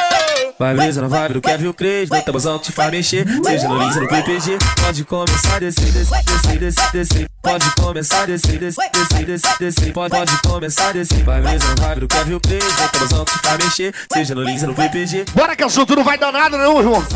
[0.59, 3.25] Vai brisa na vibe do Kevin Cres, no tabuzão que te faz mexer.
[3.45, 7.29] Seja no Lins no PPG, pode começar a descer, descer, descer, descer, descer.
[7.41, 9.93] Pode começar a descer, descer, descer, descer, descer.
[9.93, 11.23] Pode, pode começar a descer.
[11.23, 13.95] Vai brisa na vibe do Kevin Cres, no tabuzão que te faz mexer.
[14.11, 15.25] Seja no Lins no PPG.
[15.33, 17.07] Bora que assunto não vai dar nada, não, irmão.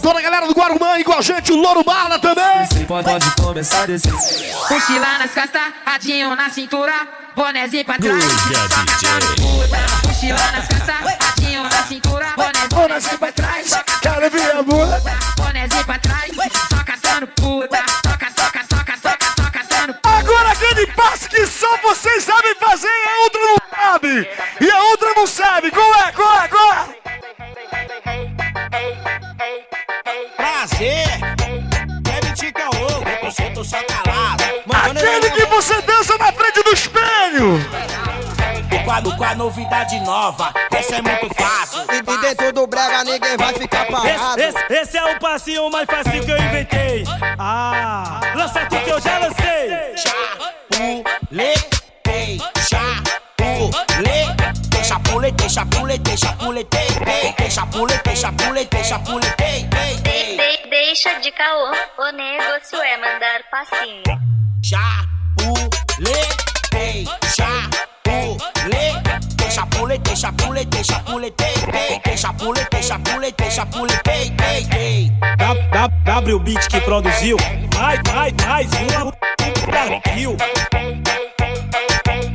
[0.00, 2.86] Toda a galera do Guarumã igual a gente, o Louro Bala também.
[2.86, 4.12] Pode, pode começar a descer.
[4.12, 6.92] Mochila nas costas, radinho na cintura,
[7.34, 8.24] bonezinho pra trás.
[8.86, 10.06] Cachando puta.
[10.06, 11.25] Mochila nas costas,
[11.56, 13.70] radinho na cintura, bonezinho Bonezinho pra trás,
[14.02, 15.02] quero ver a bunda.
[15.36, 16.32] Bonezinho pra trás,
[16.68, 17.82] só caçando puta.
[18.02, 20.08] Toca, soca, soca, soca, só caçando puta.
[20.08, 24.28] Agora aquele passe que só vocês sabem fazer e a outra não sabe.
[24.60, 25.70] E a outra não sabe.
[25.70, 26.12] Qual é?
[26.12, 26.48] Qual é?
[26.48, 26.88] Qual é?
[30.36, 31.06] Prazer!
[32.02, 32.88] Deve te caô,
[33.22, 34.44] eu sou só calado.
[38.86, 40.52] preocupado com a novidade nova.
[40.70, 41.80] Essa é muito fácil.
[41.92, 44.40] E, e dentro do brega ninguém vai ficar parado.
[44.40, 47.04] Esse, esse, esse, é o passinho mais fácil que eu inventei.
[47.38, 49.96] Ah, lança tu que eu já lancei.
[52.06, 53.70] Chapuletei, chapuletei.
[54.70, 59.26] Deixa pule, deixa pule, deixa pule, deixa pule, deixa pule, deixa pule,
[60.70, 64.02] Deixa de caô, o negócio é mandar passinho.
[64.62, 66.55] Chapuletei.
[69.66, 74.64] chapule, te deixa, te chapule, te deixa, te deixa, te deixa, te chapule, te te
[74.68, 75.12] te.
[76.04, 77.36] W Beat que produziu,
[77.74, 79.10] vai, vai, mais um.
[79.66, 80.36] Brasil.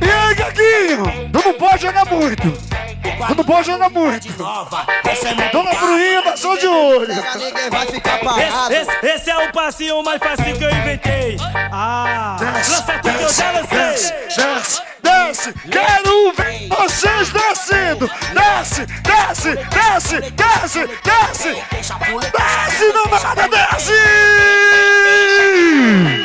[0.00, 1.30] E aí, Gaguinho?
[1.32, 2.52] Tu não pode jogar muito.
[2.52, 4.28] Tu não pode jogar muito.
[4.28, 7.08] É Dona Bruninha só de olho.
[7.36, 11.36] Ninguém vai ficar Esse, esse, esse é o passinho mais fácil que eu inventei.
[11.72, 14.22] Ah, lança tu que eu já lancei.
[14.28, 18.10] Desce, desce, quero ver vocês descendo.
[18.32, 21.62] Desce, desce, desce, desce, desce.
[22.32, 23.92] Desce, namorada, desce!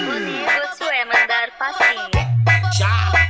[0.07, 2.11] O negócio é mandar passinho.
[2.77, 3.26] Chapuletei,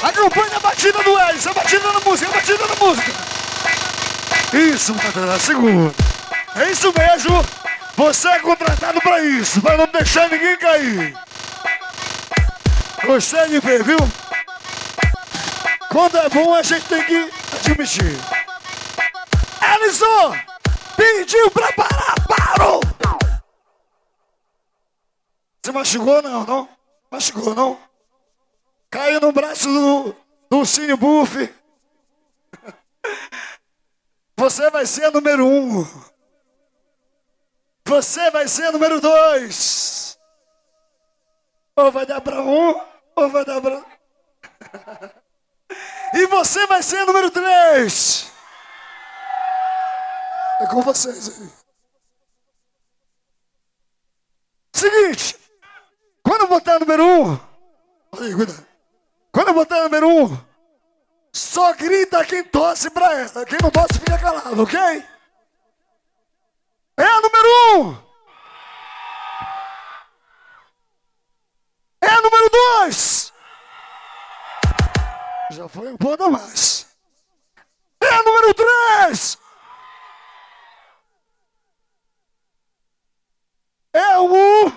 [0.00, 3.12] Acompanha a batida do Elis, a batida da música, a batida da música.
[4.52, 5.94] Isso, Matheus, segura.
[6.54, 7.44] É isso mesmo.
[7.96, 11.16] Você é contratado pra isso, pra não deixar ninguém cair.
[13.04, 13.98] Gostei de ver, viu?
[15.90, 18.37] Quando é bom, a gente tem que admitir.
[19.78, 20.32] Ellison,
[20.96, 22.80] pediu pra parar, parou!
[25.62, 26.68] Você machucou não, não?
[27.08, 27.78] Machucou não?
[28.90, 30.16] Caiu no braço do,
[30.50, 31.54] do Cine Buff.
[34.36, 35.86] Você vai ser a número um.
[37.84, 40.18] Você vai ser a número dois.
[41.76, 42.80] Ou vai dar pra um,
[43.14, 43.84] ou vai dar pra.
[46.14, 48.32] E você vai ser a número três.
[50.60, 51.50] É com vocês aí.
[54.72, 55.36] Seguinte,
[56.22, 57.40] quando eu botar número um,
[58.20, 58.66] aí, cuidado.
[59.32, 60.48] Quando eu botar número um,
[61.32, 63.44] só grita quem torce pra ela.
[63.46, 64.78] Quem não torce fica calado, ok?
[66.96, 68.08] É a número um.
[72.00, 73.32] É a número dois.
[75.50, 76.86] Já foi um pouco a mais.
[78.00, 79.38] É a número três.
[83.92, 84.72] É um.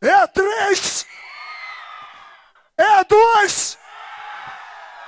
[0.00, 1.06] É três.
[2.76, 3.78] É dois.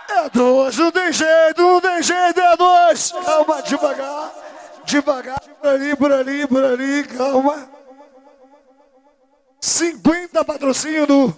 [0.08, 0.76] É dois.
[0.78, 2.40] Não tem jeito, não tem jeito.
[2.40, 3.12] É dois.
[3.12, 4.32] Calma, devagar.
[4.84, 5.40] Devagar.
[5.40, 7.04] Por ali, por ali, por ali.
[7.04, 7.70] Calma.
[9.60, 11.36] 50 patrocínio do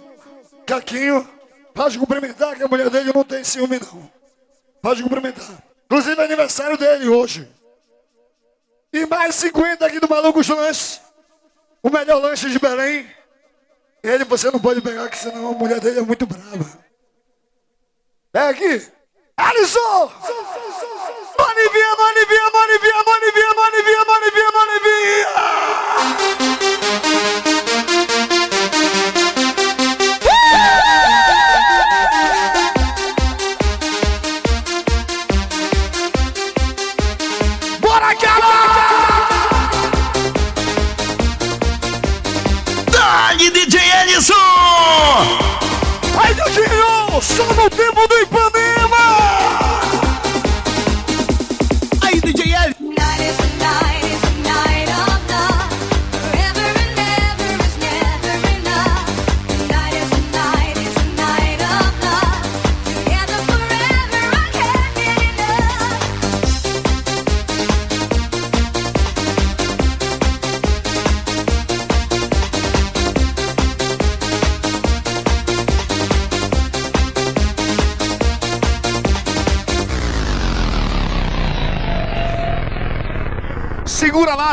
[0.65, 1.27] Caquinho.
[1.73, 4.09] Pode cumprimentar que a mulher dele não tem ciúme, não.
[4.81, 5.63] Pode cumprimentar.
[5.85, 7.49] Inclusive é aniversário dele hoje.
[8.91, 10.99] E mais 50 aqui do Maluco Lanche.
[11.81, 13.09] O melhor lanche de Belém.
[14.03, 16.79] Ele você não pode pegar, que senão a mulher dele é muito brava.
[18.33, 18.91] É aqui.
[19.37, 20.11] Alisson!
[21.37, 22.27] Mano, via, mano,
[47.39, 48.48] Só no tempo do Ipanema!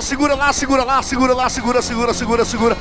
[0.06, 2.76] Segura lá, segura lá, segura lá, segura segura, segura, segura.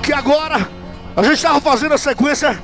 [0.00, 0.68] Que agora
[1.16, 2.56] a gente estava fazendo a sequência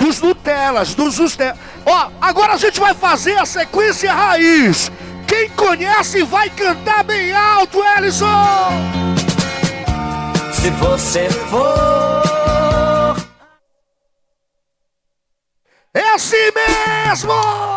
[0.00, 1.56] dos Nutellas, dos Nutellas.
[1.86, 4.90] Ó, agora a gente vai fazer a sequência raiz.
[5.28, 8.72] Quem conhece vai cantar bem alto, Ellison!
[10.52, 13.16] Se você for.
[15.94, 17.73] É assim mesmo!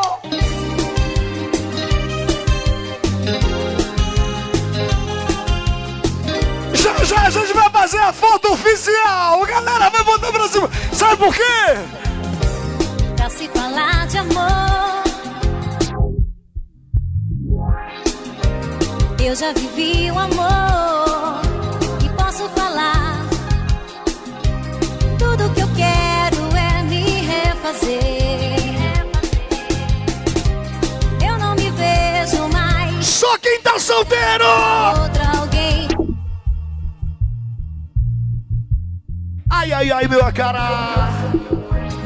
[8.97, 9.45] Oficial!
[9.45, 10.69] Galera, vai botar pra cima!
[10.93, 11.43] Sabe por quê?
[13.15, 15.03] Pra se falar de amor.
[19.19, 21.41] Eu já vivi o amor
[22.03, 23.25] e posso falar.
[25.19, 27.97] Tudo que eu quero é me refazer.
[31.27, 33.05] Eu não me vejo mais.
[33.05, 35.16] Só quem tá solteiro!
[39.67, 41.09] Ai, ai, ai, meu cara!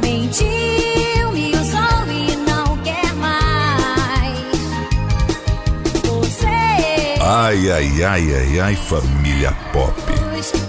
[0.02, 4.58] Mentiu, me usou e não quer mais.
[6.04, 6.48] Você.
[7.22, 9.94] Ai, ai, ai, ai, ai, família pop.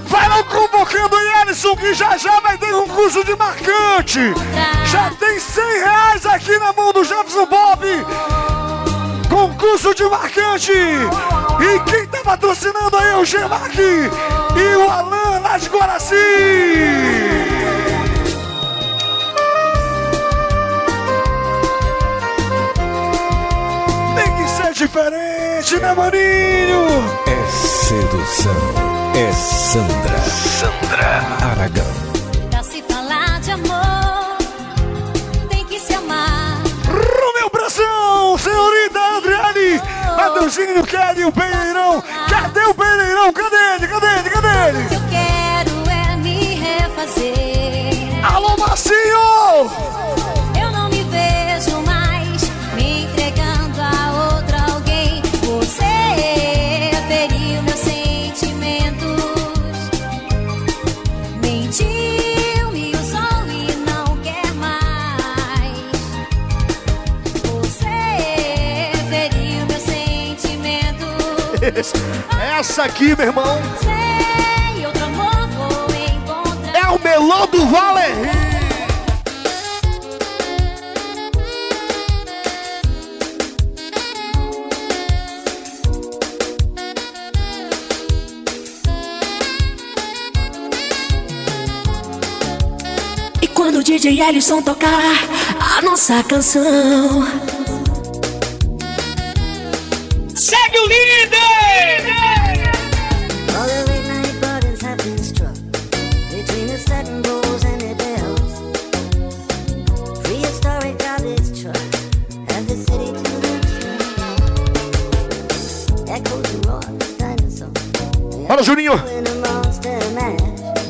[0.07, 4.35] Vai lá convocando o Ellison que já já vai ter um curso de marcante.
[4.85, 7.87] Já tem 100 reais aqui na mão do Jefferson Bob.
[9.31, 10.73] Concurso de marcante.
[10.73, 15.22] E quem tá patrocinando aí é o Gemac e o Alan
[15.53, 16.15] lá de Guaraci.
[24.17, 26.87] Tem que ser diferente, né, maninho?
[27.27, 28.57] É sedução.
[29.15, 30.19] É Sandra.
[30.59, 31.85] Sandra Aragão.
[32.51, 34.39] Pra se falar de amor,
[35.51, 36.63] tem que se amar.
[36.87, 38.92] Romeu Bração, senhorita
[40.33, 42.03] Adeusinho Kelly, o Pereirão.
[42.29, 43.33] Cadê o Pereirão?
[43.35, 43.87] Cadê ele?
[43.87, 44.31] Cadê ele?
[44.31, 44.79] Cadê ele?
[44.95, 45.52] Eu quero
[71.75, 73.59] Essa aqui, meu irmão.
[76.75, 78.53] É o melão do Valerio.
[93.83, 94.89] DJ Ellison tocar
[95.61, 97.52] a nossa canção.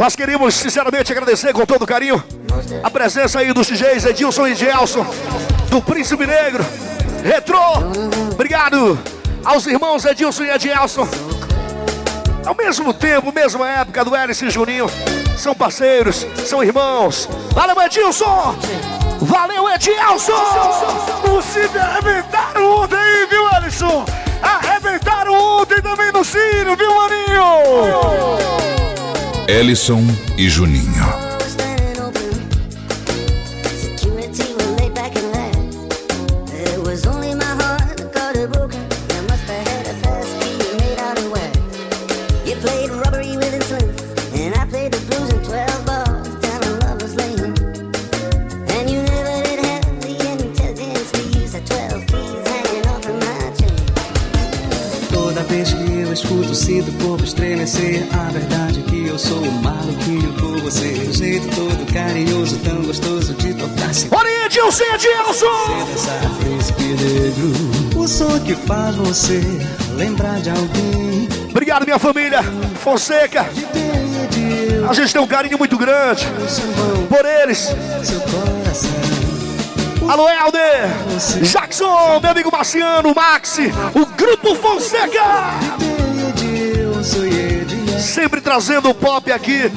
[0.03, 2.21] Nós queríamos sinceramente agradecer com todo carinho
[2.83, 5.07] a presença aí dos DJs Edilson e Gelson,
[5.71, 6.67] do Príncipe Negro,
[7.23, 7.61] Retrô.
[8.33, 8.99] Obrigado
[9.45, 11.07] aos irmãos Edilson e Edilson.
[12.45, 14.91] Ao mesmo tempo, mesma época do Hélice e Juninho.
[15.39, 17.29] São parceiros, são irmãos.
[17.53, 18.57] Valeu, Edilson!
[19.21, 20.33] Valeu, Edilson!
[21.31, 24.05] O Cid arrebentaram ontem aí, viu, Ellison?
[24.43, 28.82] Arrebentaram ontem também no Ciro, viu, Maninho?
[29.49, 30.07] Ellison
[30.39, 31.22] e Juninho.
[59.33, 60.89] Sou maluquinho por você.
[61.09, 64.09] O jeito todo carinhoso, tão gostoso de tocar-se.
[64.11, 65.47] Olha aí, Edilson e Edilson!
[67.97, 69.41] O som que faz você
[69.97, 71.29] lembrar de alguém.
[71.49, 72.43] Obrigado, minha família.
[72.83, 73.47] Fonseca.
[74.89, 76.27] A gente tem um carinho muito grande
[77.09, 77.75] por eles.
[80.09, 80.91] Alô, Helder.
[81.43, 85.92] Jackson, meu amigo Marciano, Maxi, o Grupo Fonseca.
[88.03, 89.71] Sempre trazendo o pop aqui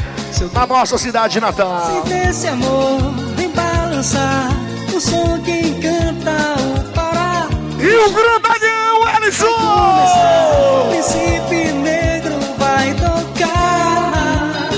[0.52, 2.04] na nossa cidade natal.
[2.04, 3.00] Sinta esse amor,
[3.36, 4.50] vem balançar.
[4.94, 7.48] O som que encanta o Pará.
[7.80, 9.46] E o grandalhão, Ellison!
[9.46, 14.70] O príncipe negro vai tocar.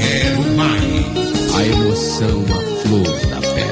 [0.00, 1.54] Quero mais.
[1.54, 3.65] A emoção, a flor da pele.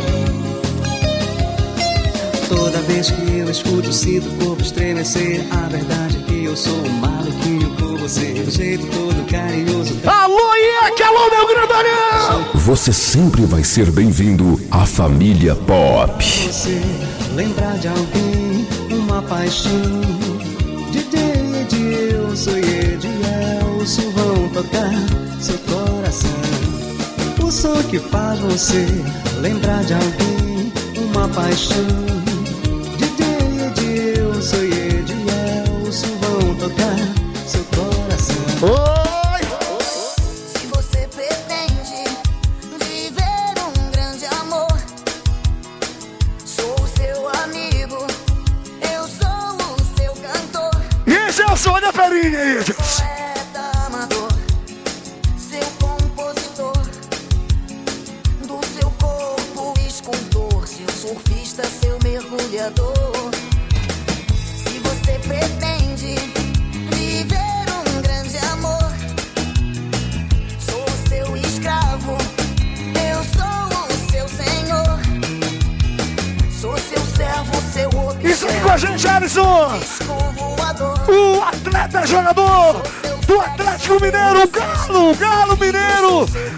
[3.04, 5.44] Vez que eu escuto, sinto o corpo estremecer.
[5.50, 8.44] A verdade é que eu sou um maluquinho por você.
[8.46, 9.94] O jeito todo carinhoso.
[10.06, 11.02] Alô, Ieck!
[11.02, 12.46] Alô, meu grandalhão!
[12.54, 16.24] Você sempre vai ser bem-vindo à família Pop.
[16.24, 16.80] Você
[17.34, 20.00] lembrar de alguém, uma paixão.
[20.90, 21.20] DJ
[21.62, 24.92] Edilson e Edielson vão tocar
[25.40, 26.30] seu coração.
[27.42, 28.86] O som que faz você
[29.40, 30.72] lembrar de alguém,
[31.12, 32.23] uma paixão.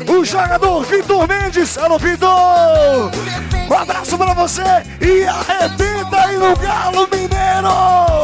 [0.08, 1.76] O jogador Vitor Mendes.
[1.78, 3.10] Alô, Vitor!
[3.68, 4.62] Um abraço pra você
[5.00, 8.15] e arrebenta aí no Galo Mineiro!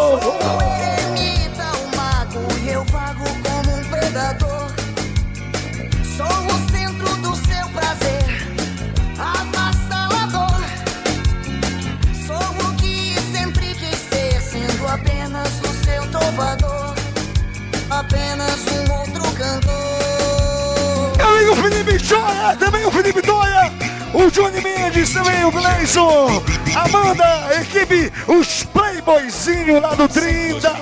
[22.12, 23.72] Joia, também o Felipe Doia,
[24.12, 26.42] o Johnny Mendes, também o Gleison,
[26.76, 30.76] Amanda, equipe, os Playboyzinho lá do 30.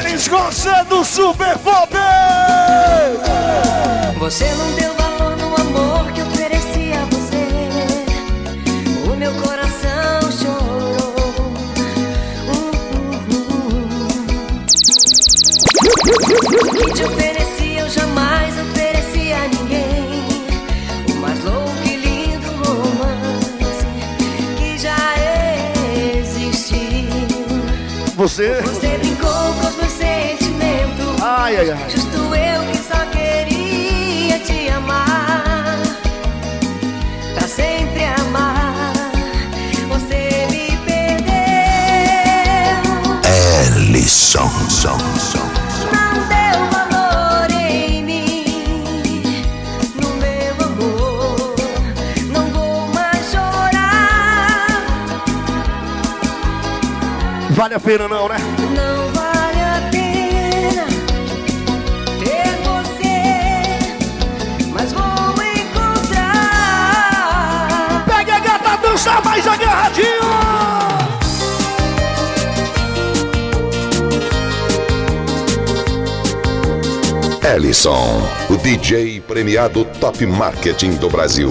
[0.00, 1.94] Eles gostam do Super Pop!
[4.18, 4.99] Você não deu
[28.20, 28.60] você.
[28.60, 31.22] Você brincou com os meus sentimentos.
[31.22, 31.88] Ai, ai, ai.
[31.88, 35.78] Justo eu que só queria te amar.
[37.34, 38.92] Pra sempre amar.
[39.88, 41.32] Você me perdeu.
[43.24, 45.49] É lição, som, som.
[57.80, 58.36] A pena não, né?
[58.58, 60.86] Não vale a pena
[62.18, 63.22] ter você,
[64.70, 65.02] mas vou
[65.42, 66.44] encontrar.
[68.06, 70.20] Pegue a gata, dança mais agarradinho.
[77.42, 81.50] Ellison, o DJ premiado Top Marketing do Brasil.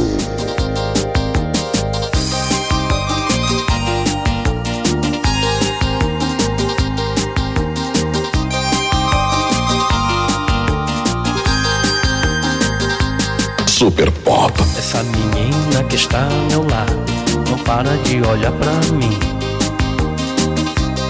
[13.80, 14.52] Super Pop.
[14.78, 17.02] Essa menina que está ao meu lado
[17.50, 19.18] não para de olhar pra mim.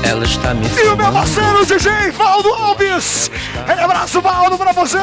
[0.07, 1.13] Ela está me E o meu filmando.
[1.13, 3.31] parceiro DJ Valdo Alves.
[3.59, 4.99] Aquele abraço, Valdo, pra você.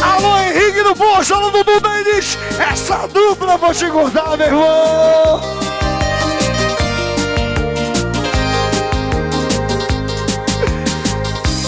[0.00, 2.38] Alô, Henrique do Poço, alô, Dudu Mendes.
[2.60, 5.40] Essa dupla vou te engordar, meu irmão.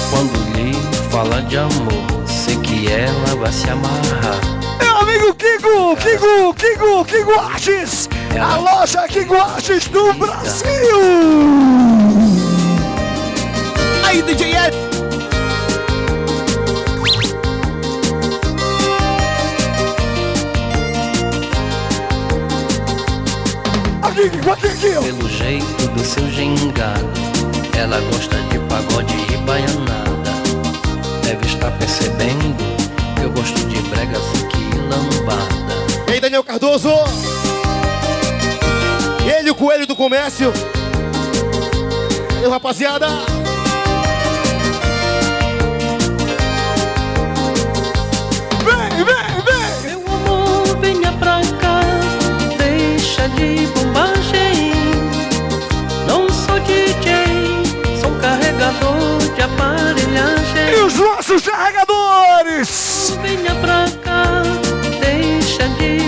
[0.08, 0.72] Quando lhe
[1.10, 2.23] fala de amor,
[2.84, 4.40] que ela vai se amarrar.
[4.78, 8.08] Meu amigo Kiko, Kiko, Kiko, Kiko Artes.
[8.38, 10.68] A loja Kiko Artes do Brasil.
[14.04, 14.76] Aí, DJ Ed.
[24.80, 27.10] Pelo jeito do seu gingado,
[27.76, 30.30] ela gosta de pagode e baianada.
[31.22, 32.73] Deve estar percebendo
[33.34, 34.18] gosto de brega
[34.50, 35.74] que lambada.
[36.08, 36.90] E aí, Daniel Cardoso.
[39.26, 40.52] Ele, o coelho do comércio.
[42.34, 43.08] Valeu, rapaziada.
[48.64, 49.98] Vem, vem, vem.
[49.98, 51.80] Meu amor, venha pra cá,
[52.58, 54.72] deixa de bombagem.
[56.06, 60.78] Não sou DJ, sou carregador de aparelhagem.
[60.78, 61.93] E os nossos carregadores.
[63.22, 64.42] Venha pra cá,
[65.00, 66.04] deixa de.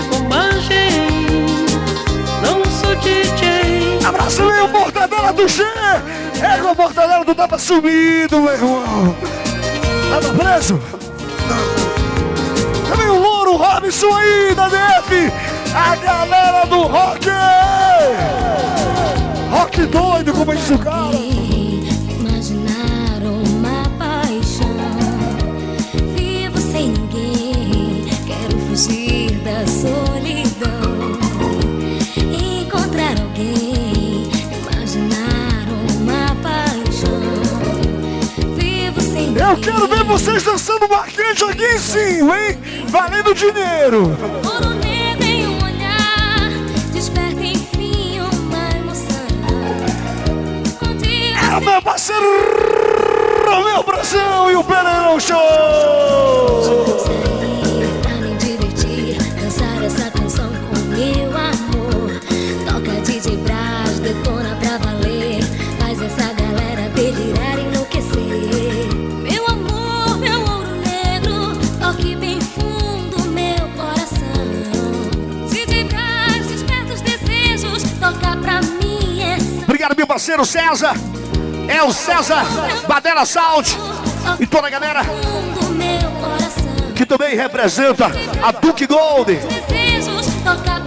[2.43, 4.05] Não sou DJ.
[4.05, 5.63] Abraço meu, mortadela do G.
[5.63, 9.15] É com a mortadela do Tava sumido, meu irmão.
[10.11, 10.79] Tava preso?
[12.87, 15.33] Também o Louro Robinson aí da DF.
[15.73, 17.29] A galera do rock.
[19.49, 21.26] Rock doido, como diz o cara.
[39.39, 42.57] Eu quero ver vocês dançando marcante aqui em cima, hein?
[42.87, 44.17] Valendo dinheiro.
[44.43, 46.49] Ouro negro em um olhar,
[46.91, 49.27] desperta enfim uma emoção.
[50.79, 52.25] Contigo É meu parceiro,
[53.63, 57.06] meu Brasil e o Pereirão Show.
[80.27, 80.93] Parceiro César.
[81.69, 82.43] É o César
[82.87, 83.77] Badela Sound
[84.39, 85.01] e toda a galera
[86.95, 88.11] que também representa
[88.41, 89.39] a Duke Gold.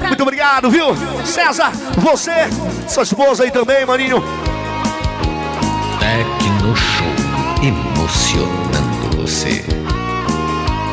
[0.07, 0.89] Muito obrigado, viu?
[1.25, 2.51] César, você,
[2.87, 4.23] sua esposa aí também, maninho.
[5.99, 9.65] Tecno Show, emocionando você.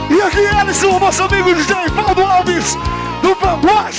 [0.09, 2.77] E aqui eles, o nosso amigo DJ Paulo Alves,
[3.21, 3.97] do Vanguard.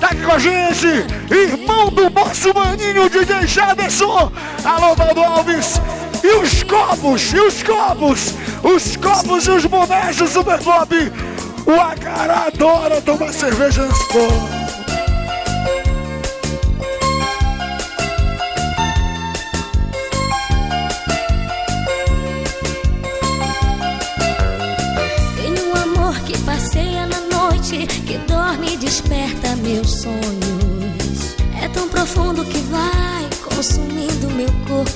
[0.00, 0.86] Tá aqui com a gente,
[1.30, 1.59] irmão
[1.90, 4.32] do nosso maninho DJ Jaderson.
[4.64, 5.80] Alô, Paulo Alves.
[6.22, 10.94] E os copos, e os copos, os copos e os bonés do Super Pop.
[11.66, 14.59] O Acará adora tomar cerveja nesse copo.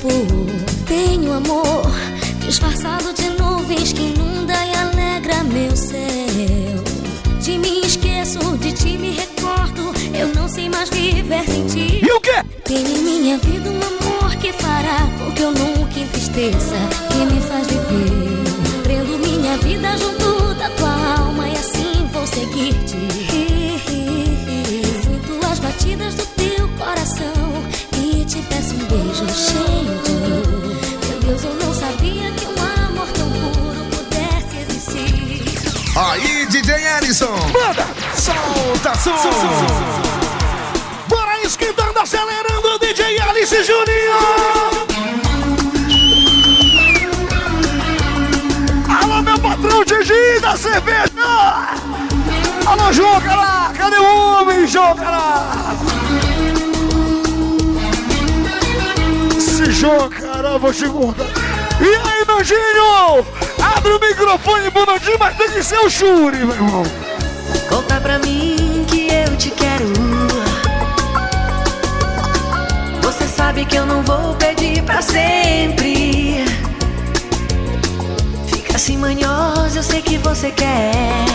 [0.04, 0.46] Corpo.
[0.86, 1.90] Tenho amor
[2.40, 6.84] disfarçado de nuvens que inunda e alegra meu céu.
[7.40, 9.94] De mim esqueço, de ti me recordo.
[10.14, 12.00] Eu não sei mais viver sem ti.
[12.04, 12.42] E o quê?
[12.64, 16.76] Tem em minha vida um amor que fará com que eu nunca entristeça
[17.14, 18.82] e me faz viver.
[18.82, 22.98] Prendo minha vida junto da tua alma e assim vou seguir-te.
[25.02, 26.33] Sinto as batidas do
[28.44, 29.84] e peço um beijo cheio.
[31.08, 35.96] Meu Deus, eu não sabia que um amor tão puro pudesse existir.
[35.96, 37.36] Aí, DJ Ellison.
[37.52, 37.86] Manda!
[38.14, 39.12] Solta som.
[41.08, 44.84] Bora esquentando, acelerando, DJ Alice Juninho!
[48.88, 51.12] Alô, meu patrão Didi da cerveja!
[52.66, 53.72] Alô, João Cará!
[53.76, 55.74] Cadê o homem, João Cará?
[59.84, 61.26] João Cará, vou te contar.
[61.78, 63.26] E aí, Nandinho?
[63.76, 66.82] Abre o microfone pro Nandinho, mas tem que ser o Shuri, meu irmão.
[67.68, 69.84] Conta pra mim que eu te quero.
[73.02, 76.46] Você sabe que eu não vou pedir pra sempre.
[78.46, 81.26] Fica assim manhosa, eu sei que você quer.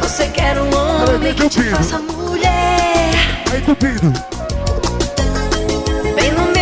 [0.00, 3.12] Você quer um homem que te faça mulher.
[3.52, 4.35] Aí, Cupido.
[6.16, 6.55] Vem no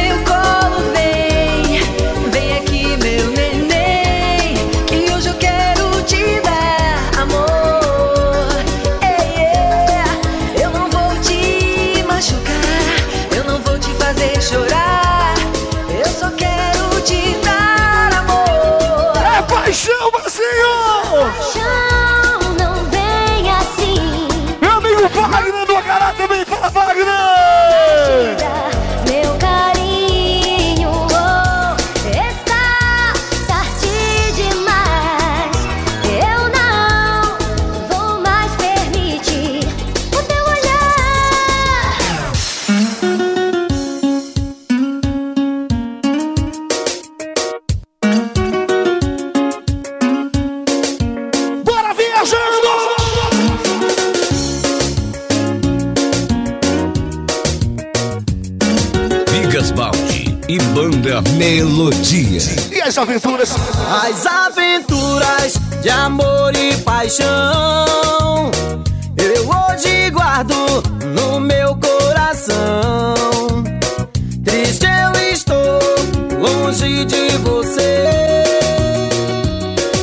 [77.06, 78.04] de você.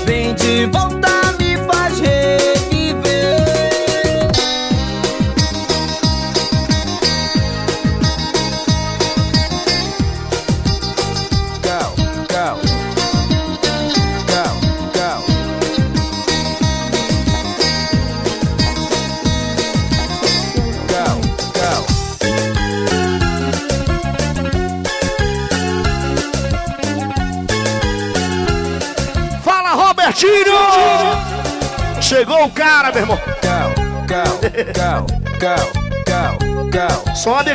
[0.04, 1.01] Vem de volta,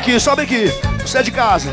[0.07, 0.73] aqui, sobe aqui.
[1.01, 1.69] Você é de casa.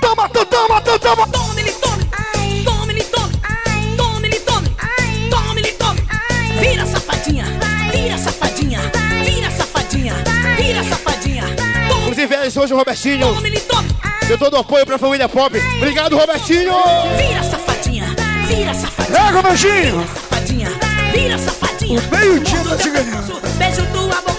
[0.00, 1.26] Toma, toma, toma, toma, toma.
[1.28, 2.06] Tome, ele tome.
[2.12, 2.62] Ai.
[2.64, 3.34] Tome, ele tome.
[3.42, 3.94] Ai.
[3.96, 4.76] Tome, ele tome.
[4.78, 5.28] Ai.
[5.30, 6.02] Tome, ele tome.
[6.10, 6.58] Ai.
[6.58, 7.44] Vira, safadinha.
[7.90, 8.80] Vira, safadinha.
[9.24, 10.14] Vira, safadinha.
[10.56, 11.44] Vira, safadinha.
[11.88, 13.34] Tome, Inclusive, Ellison hoje o Robertinho.
[13.34, 13.88] tome, ele tome.
[14.28, 15.56] Deu todo o apoio pra família pop.
[15.78, 16.72] Obrigado, Robertinho!
[17.16, 18.14] Vira, safadinha.
[18.46, 19.18] Vira, safadinha.
[19.18, 20.06] Pega, Robertinho.
[20.14, 20.68] Safadinha.
[21.12, 22.02] Vira, safadinha.
[22.10, 24.35] Meio dia Mordo tá pescoço, Beijo tua boquinha.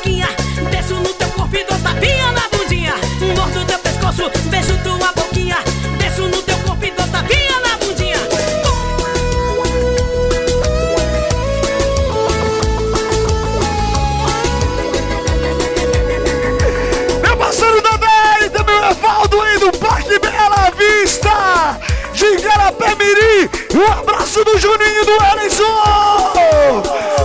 [23.07, 23.49] Mirim.
[23.73, 25.63] Um abraço do Juninho do Ellison.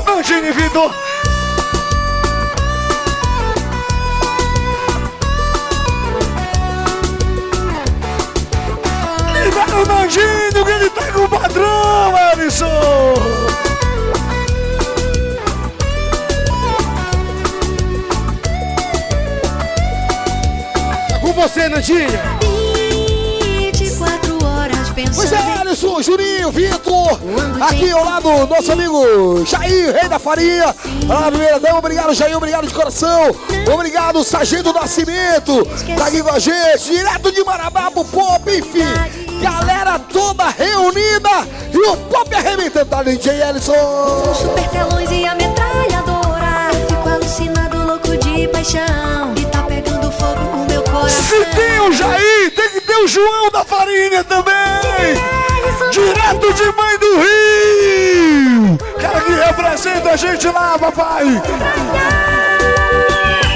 [0.07, 0.95] Nandinho Vitor.
[9.43, 13.14] Libera o Nandinho que ele tá com o padrão, Ellison.
[21.20, 22.51] Com você, Nandinha.
[25.83, 27.18] Alisson, Juninho, Vitor.
[27.61, 30.74] Aqui ao lado, nosso amigo Jair, rei da farinha.
[31.11, 33.35] Ah, primeira dama, obrigado, Jair, obrigado de coração.
[33.72, 35.64] Obrigado, Sargento Nascimento.
[35.97, 38.87] Tá aqui com a gente, direto de Marabá pro Pop, enfim.
[39.43, 44.35] Galera toda reunida e o Pop arrebentando, tá, DJ Ellison?
[44.35, 46.70] Super telões e a metralhadora.
[46.89, 49.35] Fico alucinado, louco de paixão.
[49.37, 53.64] E tá pegando fogo meu Se tem o Jair, tem que ter o João da
[53.64, 55.41] Farinha também.
[55.91, 58.78] Direto de Mãe do Rio.
[59.01, 61.24] Cara que representa a gente lá, papai.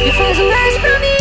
[0.04, 1.15] E faz um pra mim,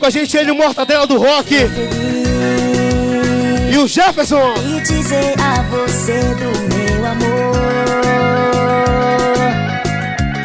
[0.00, 1.54] com a gente ele, o Mortadela do Rock.
[3.70, 4.54] E o Jefferson.
[4.66, 7.52] e dizer a você do meu amor.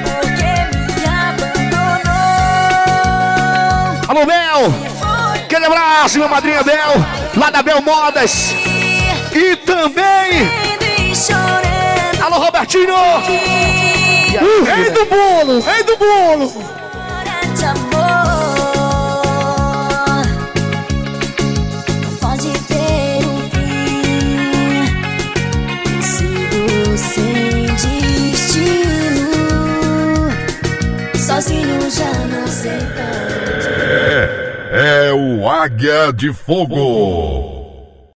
[0.04, 0.44] Porque
[0.76, 2.12] me abandonou.
[4.10, 4.74] Alô, Bel.
[5.46, 6.94] Aquele abraço, minha madrinha Bel.
[7.38, 8.54] Lá da Bel Modas.
[9.34, 10.50] E também.
[12.22, 12.94] Alô, Robertinho.
[14.42, 16.75] O rei do bolo, rei do bolo.
[34.78, 37.45] É o Águia de Fogo.